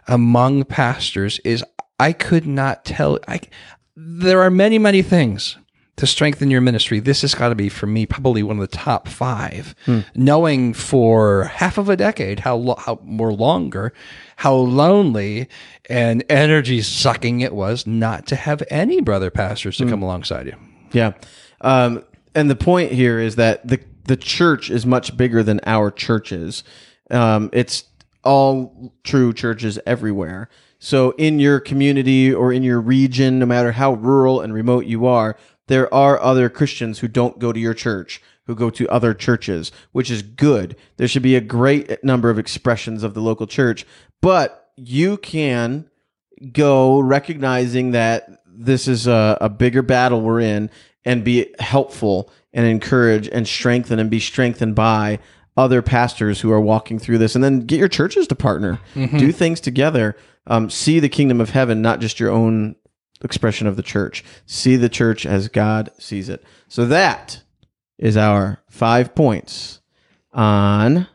among 0.08 0.64
pastors 0.64 1.38
is 1.40 1.64
I 1.98 2.12
could 2.12 2.46
not 2.46 2.84
tell 2.84 3.18
I 3.28 3.40
there 3.96 4.40
are 4.42 4.50
many 4.50 4.78
many 4.78 5.02
things 5.02 5.56
to 5.96 6.06
strengthen 6.06 6.50
your 6.50 6.62
ministry. 6.62 7.00
This 7.00 7.20
has 7.20 7.34
got 7.34 7.50
to 7.50 7.54
be 7.54 7.68
for 7.68 7.86
me 7.86 8.06
probably 8.06 8.42
one 8.42 8.56
of 8.58 8.60
the 8.60 8.76
top 8.76 9.06
5 9.06 9.74
knowing 10.14 10.72
for 10.72 11.44
half 11.44 11.76
of 11.76 11.88
a 11.90 11.96
decade 11.96 12.40
how 12.40 12.56
lo- 12.56 12.76
how 12.78 12.98
more 13.04 13.32
longer 13.32 13.92
how 14.36 14.54
lonely 14.54 15.48
and 15.90 16.24
energy 16.30 16.80
sucking 16.80 17.40
it 17.40 17.54
was 17.54 17.86
not 17.86 18.26
to 18.26 18.36
have 18.36 18.62
any 18.70 19.00
brother 19.00 19.30
pastors 19.30 19.76
to 19.76 19.86
come 19.86 20.02
alongside 20.02 20.46
you. 20.46 20.56
Yeah. 20.92 21.12
Um, 21.60 22.04
and 22.34 22.50
the 22.50 22.56
point 22.56 22.92
here 22.92 23.20
is 23.20 23.36
that 23.36 23.66
the 23.66 23.78
the 24.04 24.16
church 24.16 24.70
is 24.70 24.84
much 24.84 25.16
bigger 25.16 25.42
than 25.42 25.60
our 25.64 25.90
churches. 25.90 26.64
Um, 27.10 27.50
it's 27.52 27.84
all 28.24 28.94
true 29.04 29.32
churches 29.32 29.78
everywhere. 29.86 30.48
So 30.78 31.12
in 31.12 31.38
your 31.38 31.60
community 31.60 32.32
or 32.32 32.52
in 32.52 32.62
your 32.62 32.80
region, 32.80 33.38
no 33.38 33.46
matter 33.46 33.72
how 33.72 33.94
rural 33.94 34.40
and 34.40 34.52
remote 34.52 34.86
you 34.86 35.06
are, 35.06 35.36
there 35.68 35.92
are 35.94 36.20
other 36.20 36.48
Christians 36.48 36.98
who 36.98 37.08
don't 37.08 37.38
go 37.38 37.52
to 37.52 37.60
your 37.60 37.74
church, 37.74 38.20
who 38.46 38.54
go 38.54 38.68
to 38.70 38.88
other 38.88 39.14
churches, 39.14 39.70
which 39.92 40.10
is 40.10 40.22
good. 40.22 40.76
There 40.96 41.08
should 41.08 41.22
be 41.22 41.36
a 41.36 41.40
great 41.40 42.02
number 42.02 42.30
of 42.30 42.38
expressions 42.38 43.02
of 43.02 43.14
the 43.14 43.20
local 43.20 43.46
church, 43.46 43.86
but 44.20 44.70
you 44.76 45.16
can 45.18 45.88
go 46.52 46.98
recognizing 46.98 47.92
that 47.92 48.28
this 48.46 48.88
is 48.88 49.06
a, 49.06 49.38
a 49.40 49.48
bigger 49.48 49.82
battle 49.82 50.20
we're 50.20 50.40
in 50.40 50.70
and 51.04 51.24
be 51.24 51.54
helpful 51.58 52.30
and 52.52 52.66
encourage 52.66 53.28
and 53.28 53.46
strengthen 53.46 53.98
and 53.98 54.10
be 54.10 54.20
strengthened 54.20 54.74
by 54.74 55.18
other 55.56 55.82
pastors 55.82 56.40
who 56.40 56.50
are 56.50 56.60
walking 56.60 56.98
through 56.98 57.18
this. 57.18 57.34
And 57.34 57.44
then 57.44 57.60
get 57.66 57.78
your 57.78 57.88
churches 57.88 58.26
to 58.28 58.34
partner. 58.34 58.80
Do 59.18 59.32
things 59.32 59.60
together. 59.60 60.16
Um, 60.46 60.70
see 60.70 60.98
the 61.00 61.08
kingdom 61.08 61.40
of 61.40 61.50
heaven 61.50 61.82
not 61.82 62.00
just 62.00 62.18
your 62.18 62.30
own 62.30 62.76
expression 63.22 63.66
of 63.66 63.76
the 63.76 63.82
church. 63.82 64.24
See 64.46 64.76
the 64.76 64.88
church 64.88 65.24
as 65.26 65.48
god 65.48 65.90
sees 65.98 66.28
it. 66.28 66.42
So 66.68 66.86
that 66.86 67.42
is 67.98 68.16
our 68.16 68.62
five 68.68 69.14
points 69.14 69.80
on 70.32 71.06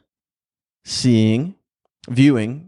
seeing 0.86 1.56
viewing 2.10 2.66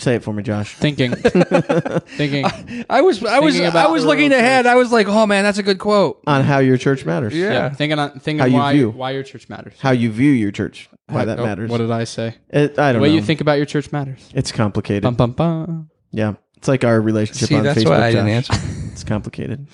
say 0.00 0.14
it 0.16 0.22
for 0.24 0.32
me 0.32 0.42
josh 0.42 0.74
Thinking. 0.74 1.12
Thinking. 1.14 2.44
I 2.90 3.00
was 3.02 3.22
I 3.24 3.38
was 3.40 3.54
Thinking 3.54 3.66
I 3.66 3.70
about 3.70 3.90
was 3.92 4.02
the 4.02 4.08
looking 4.08 4.30
rural 4.30 4.44
ahead 4.44 4.64
church. 4.64 4.72
I 4.72 4.76
was 4.76 4.90
like 4.92 5.06
oh 5.08 5.26
man 5.26 5.44
that's 5.44 5.58
a 5.58 5.62
good 5.62 5.78
quote 5.78 6.20
on 6.26 6.42
how 6.42 6.58
your 6.58 6.76
church 6.76 7.04
matters 7.04 7.34
Yeah. 7.34 7.52
Yeah. 7.52 7.68
Thinking 7.70 7.98
on 7.98 8.12
thinking 8.20 8.38
How 8.38 8.46
you 8.46 8.54
why 8.56 8.72
view. 8.72 8.90
why 8.90 9.10
your 9.12 9.22
church 9.22 9.48
matters. 9.48 9.74
how 9.80 9.90
you 9.90 10.10
view 10.10 10.30
your 10.32 10.50
church 10.50 10.88
why 11.08 11.24
that 11.24 11.38
Oh, 11.40 11.44
matters 11.46 11.70
What 11.70 11.78
did 11.78 11.90
I 11.90 12.04
say? 12.04 12.34
it, 12.50 12.78
i 12.78 12.92
don't 12.92 13.02
way 13.02 13.08
know 13.08 13.14
you 13.14 13.22
think 13.22 13.40
about 13.40 13.54
your 13.58 13.66
church 13.66 13.92
matters. 13.92 14.28
it's 14.34 14.52
complicated 14.52 15.02
Bum 15.02 15.14
bum 15.14 15.32
bum. 15.32 15.90
yeah 16.12 16.34
it's 16.56 16.68
like 16.68 16.84
our 16.84 17.00
relationship 17.00 17.48
See, 17.48 17.54
on 17.56 17.64
that's 17.64 17.80
facebook 17.82 17.90
why 17.90 18.06
I 18.06 18.10
didn't 18.12 18.42
Josh. 18.44 18.50
answer. 18.50 18.88
it's 18.92 19.04
complicated 19.04 19.66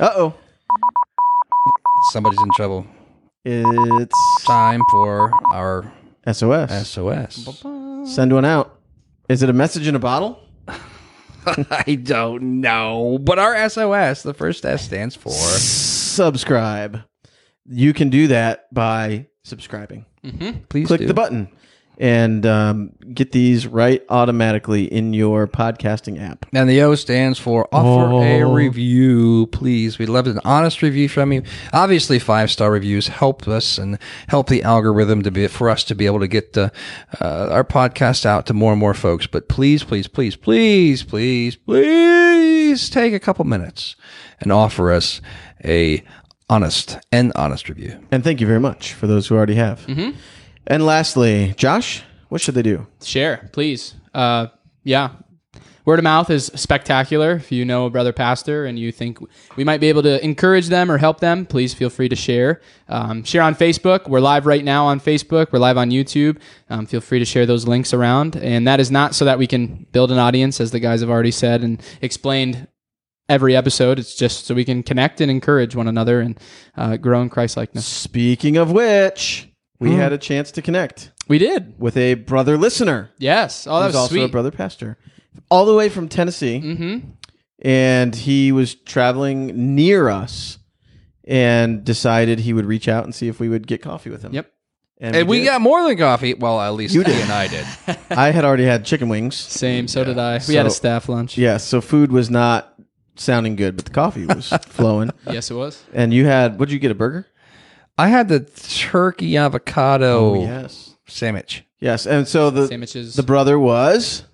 uh-oh 0.00 0.34
somebody's 2.12 2.40
in 2.42 2.48
trouble 2.56 2.86
it's 3.44 4.44
time 4.46 4.80
for 4.90 5.30
our 5.52 5.92
sos 6.32 6.88
SOS 6.88 7.64
send 8.04 8.32
one 8.32 8.44
out 8.44 8.78
is 9.28 9.42
it 9.42 9.50
a 9.50 9.52
message 9.52 9.86
in 9.88 9.94
a 9.94 10.00
bottle 10.00 10.40
I 11.44 11.98
don't 12.00 12.60
know. 12.60 13.18
But 13.20 13.40
our 13.40 13.68
SOS, 13.68 14.22
the 14.22 14.32
first 14.32 14.64
S 14.64 14.84
stands 14.84 15.16
for. 15.16 15.32
subscribe 15.32 17.00
you 17.66 17.92
can 17.92 18.10
do 18.10 18.28
that 18.28 18.72
by 18.72 19.26
subscribing 19.44 20.06
mm-hmm. 20.24 20.60
Please 20.68 20.86
click 20.86 21.00
do. 21.00 21.06
the 21.06 21.14
button 21.14 21.48
and 21.98 22.44
um, 22.46 22.90
get 23.12 23.32
these 23.32 23.66
right 23.66 24.02
automatically 24.08 24.84
in 24.84 25.12
your 25.12 25.46
podcasting 25.46 26.20
app 26.20 26.46
And 26.52 26.68
the 26.68 26.80
O 26.82 26.94
stands 26.94 27.38
for 27.38 27.68
offer 27.72 28.10
a 28.24 28.42
Oh. 28.42 28.52
review, 28.52 29.46
please. 29.52 29.98
We'd 29.98 30.08
love 30.08 30.26
an 30.26 30.40
honest 30.44 30.82
review 30.82 31.08
from 31.08 31.32
you. 31.32 31.42
Obviously, 31.72 32.18
five 32.18 32.50
star 32.50 32.70
reviews 32.70 33.08
help 33.08 33.46
us 33.46 33.78
and 33.78 33.98
help 34.28 34.48
the 34.48 34.62
algorithm 34.62 35.22
to 35.22 35.30
be 35.30 35.46
for 35.48 35.68
us 35.68 35.84
to 35.84 35.94
be 35.94 36.06
able 36.06 36.20
to 36.20 36.28
get 36.28 36.56
uh, 36.56 36.70
uh, 37.20 37.48
our 37.50 37.64
podcast 37.64 38.24
out 38.26 38.46
to 38.46 38.54
more 38.54 38.72
and 38.72 38.80
more 38.80 38.94
folks. 38.94 39.26
But 39.26 39.48
please, 39.48 39.84
please, 39.84 40.06
please, 40.08 40.34
please, 40.36 41.02
please, 41.02 41.56
please 41.56 42.88
take 42.90 43.12
a 43.12 43.20
couple 43.20 43.44
minutes 43.44 43.96
and 44.40 44.50
offer 44.50 44.90
us 44.90 45.20
a 45.64 46.02
honest 46.48 46.98
and 47.12 47.32
honest 47.36 47.68
review. 47.68 47.98
and 48.10 48.24
thank 48.24 48.40
you 48.40 48.46
very 48.46 48.60
much 48.60 48.92
for 48.92 49.06
those 49.06 49.26
who 49.28 49.36
already 49.36 49.54
have 49.54 49.80
Mm-hmm. 49.86 50.10
And 50.66 50.84
lastly 50.84 51.54
josh 51.56 52.02
what 52.28 52.40
should 52.40 52.54
they 52.54 52.62
do 52.62 52.86
Share, 53.02 53.48
please. 53.52 53.94
Uh, 54.14 54.46
yeah. 54.84 55.10
Word 55.84 55.98
of 55.98 56.04
mouth 56.04 56.30
is 56.30 56.46
spectacular. 56.54 57.32
If 57.32 57.50
you 57.50 57.64
know 57.64 57.86
a 57.86 57.90
brother 57.90 58.12
pastor 58.12 58.66
and 58.66 58.78
you 58.78 58.92
think 58.92 59.18
we 59.56 59.64
might 59.64 59.80
be 59.80 59.88
able 59.88 60.02
to 60.04 60.24
encourage 60.24 60.68
them 60.68 60.92
or 60.92 60.96
help 60.96 61.18
them, 61.18 61.44
please 61.44 61.74
feel 61.74 61.90
free 61.90 62.08
to 62.08 62.14
share. 62.14 62.60
Um, 62.88 63.24
share 63.24 63.42
on 63.42 63.56
Facebook. 63.56 64.08
We're 64.08 64.20
live 64.20 64.46
right 64.46 64.64
now 64.64 64.86
on 64.86 65.00
Facebook. 65.00 65.50
We're 65.50 65.58
live 65.58 65.76
on 65.76 65.90
YouTube. 65.90 66.38
Um, 66.70 66.86
feel 66.86 67.00
free 67.00 67.18
to 67.18 67.24
share 67.24 67.46
those 67.46 67.66
links 67.66 67.92
around. 67.92 68.36
And 68.36 68.66
that 68.68 68.78
is 68.78 68.92
not 68.92 69.16
so 69.16 69.24
that 69.24 69.38
we 69.38 69.48
can 69.48 69.86
build 69.90 70.12
an 70.12 70.18
audience, 70.18 70.60
as 70.60 70.70
the 70.70 70.78
guys 70.78 71.00
have 71.00 71.10
already 71.10 71.32
said 71.32 71.64
and 71.64 71.82
explained 72.00 72.68
every 73.28 73.56
episode. 73.56 73.98
It's 73.98 74.14
just 74.14 74.46
so 74.46 74.54
we 74.54 74.64
can 74.64 74.84
connect 74.84 75.20
and 75.20 75.32
encourage 75.32 75.74
one 75.74 75.88
another 75.88 76.20
and 76.20 76.38
uh, 76.76 76.96
grow 76.96 77.20
in 77.22 77.28
Christ 77.28 77.56
likeness. 77.56 77.86
Speaking 77.86 78.56
of 78.56 78.70
which, 78.70 79.51
we 79.82 79.90
Hmm. 79.90 79.96
had 79.96 80.12
a 80.12 80.18
chance 80.18 80.50
to 80.52 80.62
connect 80.62 81.10
We 81.28 81.38
did. 81.38 81.74
with 81.78 81.96
a 81.96 82.14
brother 82.14 82.56
listener 82.56 83.10
Yes. 83.18 83.66
Oh, 83.68 83.80
that 83.80 83.86
was 83.86 83.96
also 83.96 84.14
sweet. 84.14 84.24
a 84.24 84.28
brother 84.28 84.50
pastor, 84.50 84.96
all 85.50 85.66
the 85.66 85.74
way 85.74 85.88
from 85.88 86.08
Tennessee, 86.08 86.60
Mm-hmm. 86.64 86.98
and 87.62 88.14
he 88.14 88.52
was 88.52 88.74
traveling 88.74 89.74
near 89.74 90.08
us, 90.08 90.58
and 91.24 91.84
decided 91.84 92.40
he 92.40 92.52
would 92.52 92.66
reach 92.66 92.88
out 92.88 93.04
and 93.04 93.14
see 93.14 93.28
if 93.28 93.38
we 93.38 93.48
would 93.48 93.66
get 93.66 93.80
coffee 93.82 94.10
with 94.10 94.22
him. 94.22 94.32
Yep. 94.34 94.50
and, 95.00 95.14
And 95.16 95.28
we 95.28 95.38
did. 95.40 95.46
got 95.46 95.60
more 95.60 95.86
than 95.86 95.96
coffee. 95.96 96.34
Well, 96.34 96.60
at 96.60 96.70
least 96.74 96.94
You 96.94 97.04
did. 97.04 97.14
and 97.16 97.30
I 97.32 97.46
did. 97.48 97.64
I 98.10 98.30
had 98.32 98.44
already 98.44 98.64
had 98.64 98.84
chicken 98.84 99.08
wings. 99.08 99.36
Same. 99.36 99.86
So 99.88 100.04
did 100.04 100.18
I. 100.18 100.40
We 100.48 100.54
had 100.54 100.66
a 100.66 100.70
staff 100.70 101.08
lunch. 101.08 101.38
Yeah, 101.38 101.56
so 101.58 101.80
food 101.80 102.10
was 102.10 102.28
not 102.30 102.74
sounding 103.16 103.54
good, 103.56 103.76
but 103.76 103.84
the 103.84 103.90
coffee 103.92 104.26
was 104.26 104.48
flowing. 104.68 105.10
Yes, 105.30 105.50
it 105.50 105.54
was. 105.54 105.82
And 105.92 106.12
you 106.12 106.26
had 106.26 106.58
what 106.58 106.68
did 106.68 106.74
you 106.74 106.80
get? 106.80 106.90
A 106.90 106.94
burger? 106.94 107.26
I 108.02 108.08
had 108.08 108.28
the 108.28 108.40
turkey 108.40 109.36
avocado 109.36 110.40
yes, 110.40 110.96
sandwich. 111.06 111.64
yes. 111.78 112.04
And 112.06 112.26
so 112.26 112.50
the 112.50 112.66
Sandwiches. 112.66 113.14
the 113.14 113.22
brother 113.22 113.58
was, 113.58 114.24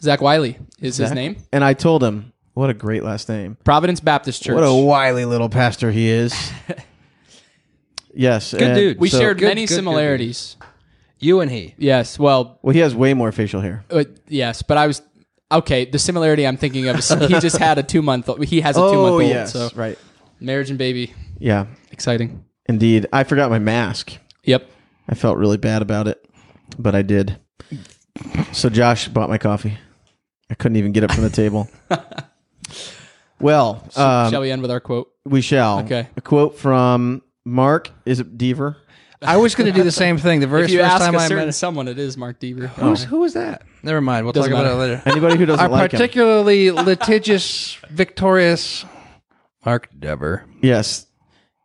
Zach 0.00 0.20
Wiley 0.20 0.58
is 0.80 0.96
his 0.98 1.08
Zach? 1.08 1.14
name. 1.14 1.36
and 1.52 1.64
I 1.64 1.74
told 1.74 2.04
him 2.04 2.32
what 2.54 2.70
a 2.70 2.74
great 2.74 3.02
last 3.02 3.28
name. 3.28 3.56
Providence 3.64 3.98
Baptist 4.00 4.42
Church. 4.42 4.54
What 4.54 4.62
a 4.64 4.72
wily 4.72 5.24
little 5.24 5.48
pastor 5.48 5.90
he 5.90 6.08
is. 6.08 6.32
yes, 8.14 8.52
Good 8.52 8.62
and 8.62 8.74
dude. 8.76 8.98
we 9.00 9.08
so- 9.08 9.18
shared 9.18 9.38
good, 9.38 9.48
many 9.48 9.62
good, 9.62 9.68
good, 9.68 9.74
good. 9.74 9.74
similarities. 9.76 10.56
You 11.18 11.40
and 11.40 11.50
he. 11.50 11.74
Yes. 11.78 12.18
Well, 12.18 12.58
Well, 12.62 12.74
he 12.74 12.80
has 12.80 12.94
way 12.94 13.14
more 13.14 13.32
facial 13.32 13.60
hair. 13.60 13.84
uh, 13.90 14.04
yes, 14.28 14.62
but 14.62 14.76
I 14.76 14.86
was 14.86 15.00
okay. 15.50 15.86
The 15.86 15.98
similarity 15.98 16.46
I'm 16.46 16.58
thinking 16.58 16.88
of 16.88 16.98
is 16.98 17.08
he 17.08 17.40
just 17.40 17.56
had 17.56 17.78
a 17.78 17.82
two 17.82 18.02
month. 18.02 18.28
old 18.28 18.44
He 18.44 18.60
has 18.60 18.76
a 18.76 18.80
two 18.80 18.84
month 18.84 18.96
Oh 18.96 19.12
old. 19.14 19.22
yes, 19.24 19.52
So 19.52 19.70
right. 19.74 19.98
Marriage 20.40 20.68
and 20.70 20.78
baby. 20.78 21.12
Yeah, 21.38 21.66
Exciting. 21.90 22.44
Indeed. 22.68 23.06
I 23.12 23.24
forgot 23.24 23.50
my 23.50 23.58
mask. 23.58 24.16
Yep. 24.44 24.68
I 25.08 25.14
felt 25.14 25.38
really 25.38 25.56
bad 25.56 25.82
about 25.82 26.08
it, 26.08 26.24
but 26.78 26.94
I 26.94 27.02
did. 27.02 27.38
So 28.52 28.68
Josh 28.68 29.08
bought 29.08 29.28
my 29.28 29.38
coffee. 29.38 29.78
I 30.50 30.54
couldn't 30.54 30.76
even 30.76 30.92
get 30.92 31.04
up 31.04 31.12
from 31.12 31.24
the 31.24 31.30
table. 31.30 31.68
Well, 33.38 33.82
um, 33.96 34.30
Shall 34.30 34.40
we 34.40 34.50
end 34.50 34.62
with 34.62 34.70
our 34.70 34.80
quote? 34.80 35.10
we 35.24 35.42
shall. 35.42 35.80
Okay. 35.80 36.08
A 36.16 36.20
quote 36.20 36.56
from 36.58 37.22
Mark. 37.44 37.90
Is 38.06 38.20
it 38.20 38.38
Deaver? 38.38 38.76
I 39.22 39.36
was 39.36 39.54
going 39.54 39.66
to 39.70 39.76
do 39.76 39.82
the 39.82 39.92
same 39.92 40.18
thing. 40.18 40.40
The 40.40 40.46
very 40.46 40.64
If 40.64 40.70
you 40.70 40.78
first 40.80 40.92
ask 40.92 41.04
time 41.04 41.14
a 41.14 41.18
I 41.18 41.28
certain 41.28 41.46
met. 41.46 41.54
someone, 41.54 41.88
it 41.88 41.98
is 41.98 42.16
Mark 42.16 42.40
Deaver. 42.40 42.68
Who's, 42.68 43.04
who 43.04 43.20
was 43.20 43.34
that? 43.34 43.62
Never 43.82 44.00
mind. 44.00 44.24
We'll 44.24 44.32
Doesn't 44.32 44.50
talk 44.50 44.60
about 44.60 44.72
it 44.72 44.76
later. 44.76 45.02
Anybody 45.06 45.36
who 45.36 45.46
doesn't 45.46 45.64
Our 45.64 45.70
like 45.70 45.92
him? 45.92 45.98
particularly 45.98 46.70
litigious, 46.70 47.76
victorious 47.90 48.84
Mark 49.64 49.88
Dever. 49.98 50.44
Yes. 50.62 51.05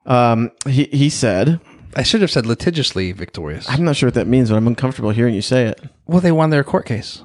Um, 0.05 0.51
he 0.67 0.85
he 0.85 1.09
said, 1.09 1.59
I 1.95 2.03
should 2.03 2.21
have 2.21 2.31
said 2.31 2.45
litigiously 2.45 3.11
victorious. 3.11 3.67
I'm 3.69 3.83
not 3.83 3.95
sure 3.95 4.07
what 4.07 4.13
that 4.15 4.27
means, 4.27 4.49
but 4.49 4.55
I'm 4.55 4.67
uncomfortable 4.67 5.11
hearing 5.11 5.33
you 5.35 5.41
say 5.41 5.65
it. 5.65 5.81
Well, 6.05 6.21
they 6.21 6.31
won 6.31 6.49
their 6.49 6.63
court 6.63 6.85
case. 6.85 7.21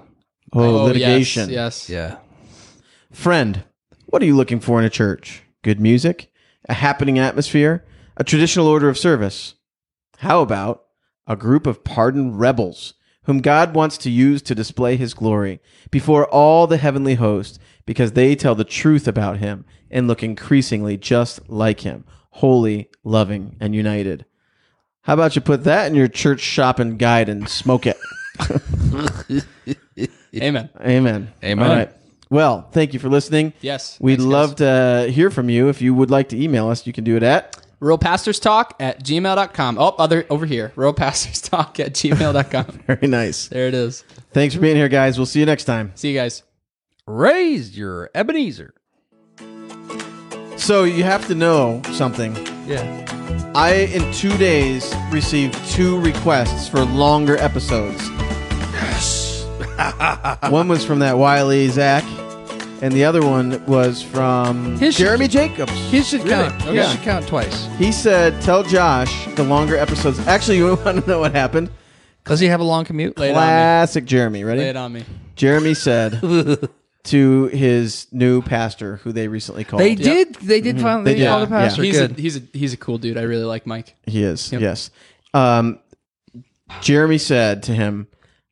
Oh, 0.52 0.80
Oh, 0.80 0.84
litigation. 0.84 1.50
Yes. 1.50 1.88
yes. 1.88 1.90
Yeah. 1.90 2.16
Friend, 3.12 3.64
what 4.06 4.22
are 4.22 4.26
you 4.26 4.36
looking 4.36 4.60
for 4.60 4.78
in 4.78 4.84
a 4.84 4.90
church? 4.90 5.42
Good 5.62 5.80
music, 5.80 6.30
a 6.68 6.74
happening 6.74 7.18
atmosphere, 7.18 7.84
a 8.16 8.24
traditional 8.24 8.66
order 8.66 8.88
of 8.88 8.98
service. 8.98 9.54
How 10.18 10.40
about 10.42 10.84
a 11.26 11.36
group 11.36 11.66
of 11.66 11.82
pardoned 11.84 12.38
rebels 12.38 12.94
whom 13.24 13.40
God 13.40 13.74
wants 13.74 13.98
to 13.98 14.10
use 14.10 14.40
to 14.42 14.54
display 14.54 14.96
his 14.96 15.14
glory 15.14 15.60
before 15.90 16.26
all 16.26 16.66
the 16.66 16.76
heavenly 16.76 17.14
host 17.16 17.58
because 17.84 18.12
they 18.12 18.36
tell 18.36 18.54
the 18.54 18.64
truth 18.64 19.08
about 19.08 19.38
him 19.38 19.64
and 19.90 20.06
look 20.06 20.22
increasingly 20.22 20.96
just 20.96 21.48
like 21.48 21.80
him, 21.80 22.04
holy, 22.36 22.88
loving, 23.04 23.56
and 23.60 23.74
united. 23.74 24.24
How 25.02 25.14
about 25.14 25.36
you 25.36 25.42
put 25.42 25.64
that 25.64 25.86
in 25.86 25.94
your 25.94 26.08
church 26.08 26.40
shopping 26.40 26.96
guide 26.96 27.28
and 27.28 27.48
smoke 27.48 27.86
it? 27.86 27.96
Amen. 30.36 30.68
Amen. 30.80 31.32
Amen. 31.42 31.70
All 31.70 31.76
right. 31.76 31.90
Well, 32.28 32.68
thank 32.72 32.92
you 32.92 32.98
for 32.98 33.08
listening. 33.08 33.52
Yes. 33.60 33.98
We'd 34.00 34.16
Thanks, 34.16 34.24
guys. 34.24 34.32
love 34.32 34.56
to 34.56 35.10
hear 35.12 35.30
from 35.30 35.48
you. 35.48 35.68
If 35.68 35.80
you 35.80 35.94
would 35.94 36.10
like 36.10 36.28
to 36.30 36.42
email 36.42 36.68
us, 36.68 36.86
you 36.86 36.92
can 36.92 37.04
do 37.04 37.16
it 37.16 37.22
at. 37.22 37.56
Rural 37.78 37.98
Pastors 37.98 38.40
Talk 38.40 38.74
at 38.80 39.02
gmail.com. 39.04 39.78
Oh, 39.78 39.94
other 39.98 40.26
over 40.28 40.44
here. 40.46 40.72
Rural 40.76 40.92
Pastors 40.94 41.40
Talk 41.42 41.78
at 41.78 41.92
gmail.com. 41.92 42.64
Very 42.86 43.06
nice. 43.06 43.48
there 43.48 43.68
it 43.68 43.74
is. 43.74 44.02
Thanks 44.32 44.54
for 44.54 44.60
being 44.60 44.76
here, 44.76 44.88
guys. 44.88 45.18
We'll 45.18 45.26
see 45.26 45.40
you 45.40 45.46
next 45.46 45.64
time. 45.64 45.92
See 45.94 46.08
you 46.10 46.18
guys. 46.18 46.42
Raise 47.06 47.78
your 47.78 48.10
Ebenezer. 48.14 48.74
So, 50.56 50.84
you 50.84 51.04
have 51.04 51.26
to 51.28 51.34
know 51.34 51.80
something. 51.92 52.34
Yeah. 52.66 53.02
I, 53.54 53.90
in 53.94 54.10
two 54.12 54.36
days, 54.38 54.92
received 55.10 55.54
two 55.70 56.00
requests 56.00 56.68
for 56.68 56.84
longer 56.84 57.36
episodes. 57.36 58.08
Yes. 58.72 59.46
one 60.50 60.68
was 60.68 60.84
from 60.84 60.98
that 61.00 61.18
Wiley 61.18 61.68
Zach, 61.68 62.04
and 62.82 62.92
the 62.92 63.04
other 63.04 63.22
one 63.22 63.64
was 63.66 64.02
from 64.02 64.76
His- 64.78 64.96
Jeremy 64.96 65.28
Jacobs. 65.28 65.72
He 65.90 66.02
should 66.02 66.22
count. 66.22 66.54
Okay. 66.66 66.82
He 66.82 66.90
should 66.92 67.02
count 67.02 67.26
twice. 67.28 67.66
He 67.78 67.92
said, 67.92 68.40
Tell 68.42 68.62
Josh 68.62 69.26
the 69.34 69.44
longer 69.44 69.76
episodes. 69.76 70.18
Actually, 70.26 70.56
you 70.58 70.74
want 70.84 71.02
to 71.04 71.06
know 71.08 71.20
what 71.20 71.32
happened? 71.32 71.70
Does 72.24 72.40
he 72.40 72.46
have 72.48 72.60
a 72.60 72.64
long 72.64 72.84
commute? 72.84 73.16
Lay 73.18 73.28
it 73.28 73.32
on 73.32 73.36
me. 73.36 73.40
Classic 73.42 74.04
Jeremy. 74.04 74.42
Ready? 74.44 74.62
Lay 74.62 74.68
it 74.70 74.76
on 74.76 74.92
me. 74.92 75.04
Jeremy 75.36 75.74
said 75.74 76.20
to 77.06 77.46
his 77.46 78.06
new 78.12 78.42
pastor, 78.42 78.96
who 78.98 79.12
they 79.12 79.28
recently 79.28 79.64
called. 79.64 79.80
They 79.82 79.94
did. 79.94 80.34
They 80.36 80.60
did 80.60 80.80
finally 80.80 81.04
They 81.04 81.12
they 81.14 81.18
did. 81.20 81.28
call 81.28 81.40
the 81.40 81.46
Yeah. 81.46 81.60
pastor. 81.66 81.82
He's 81.82 81.98
a, 82.00 82.08
Good. 82.08 82.18
he's 82.18 82.36
a 82.36 82.42
he's 82.52 82.72
a 82.72 82.76
cool 82.76 82.98
dude. 82.98 83.16
I 83.18 83.22
really 83.22 83.44
like 83.44 83.66
Mike. 83.66 83.94
He 84.06 84.22
is. 84.22 84.52
Yes. 84.52 84.90
Um, 85.34 85.78
Jeremy 86.80 87.18
said 87.18 87.62
to 87.64 87.72
him, 87.72 88.08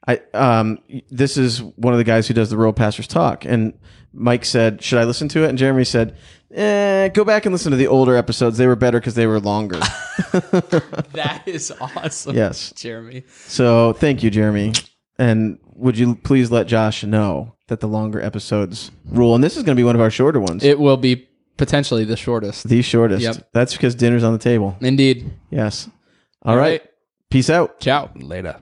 "I 0.06 0.20
um, 0.32 0.78
this 1.10 1.36
is 1.36 1.62
one 1.62 1.92
of 1.94 1.98
the 1.98 2.04
guys 2.04 2.28
who 2.28 2.34
does 2.34 2.50
the 2.50 2.56
Rural 2.56 2.72
Pastors 2.72 3.06
Talk." 3.06 3.44
And 3.44 3.74
Mike 4.12 4.44
said, 4.44 4.82
"Should 4.82 4.98
I 4.98 5.04
listen 5.04 5.28
to 5.30 5.44
it?" 5.44 5.48
And 5.48 5.58
Jeremy 5.58 5.84
said, 5.84 6.16
eh, 6.54 7.08
"Go 7.08 7.24
back 7.24 7.46
and 7.46 7.52
listen 7.52 7.70
to 7.72 7.76
the 7.76 7.88
older 7.88 8.16
episodes. 8.16 8.56
They 8.58 8.66
were 8.68 8.76
better 8.76 9.00
because 9.00 9.14
they 9.14 9.26
were 9.26 9.40
longer." 9.40 9.80
That 11.14 11.42
is 11.46 11.72
awesome. 11.80 12.36
yes. 12.36 12.72
Jeremy. 12.76 13.24
So 13.46 13.92
thank 13.94 14.22
you, 14.22 14.30
Jeremy. 14.30 14.72
And 15.18 15.58
would 15.74 15.98
you 15.98 16.14
please 16.16 16.50
let 16.50 16.66
Josh 16.66 17.02
know 17.04 17.53
that 17.68 17.80
the 17.80 17.88
longer 17.88 18.20
episodes 18.20 18.90
rule? 19.06 19.34
And 19.34 19.42
this 19.42 19.56
is 19.56 19.62
going 19.62 19.76
to 19.76 19.80
be 19.80 19.84
one 19.84 19.94
of 19.94 20.00
our 20.00 20.10
shorter 20.10 20.40
ones. 20.40 20.64
It 20.64 20.78
will 20.78 20.96
be 20.96 21.28
potentially 21.56 22.04
the 22.04 22.16
shortest. 22.16 22.68
the 22.68 22.82
shortest. 22.82 23.22
Yep. 23.22 23.48
That's 23.52 23.72
because 23.72 23.94
dinner's 23.94 24.24
on 24.24 24.32
the 24.32 24.38
table. 24.38 24.76
Indeed. 24.80 25.30
Yes. 25.50 25.88
All 26.42 26.56
right. 26.56 26.82
Peace 27.30 27.50
out. 27.50 27.80
Ciao. 27.80 28.10
Later. 28.16 28.60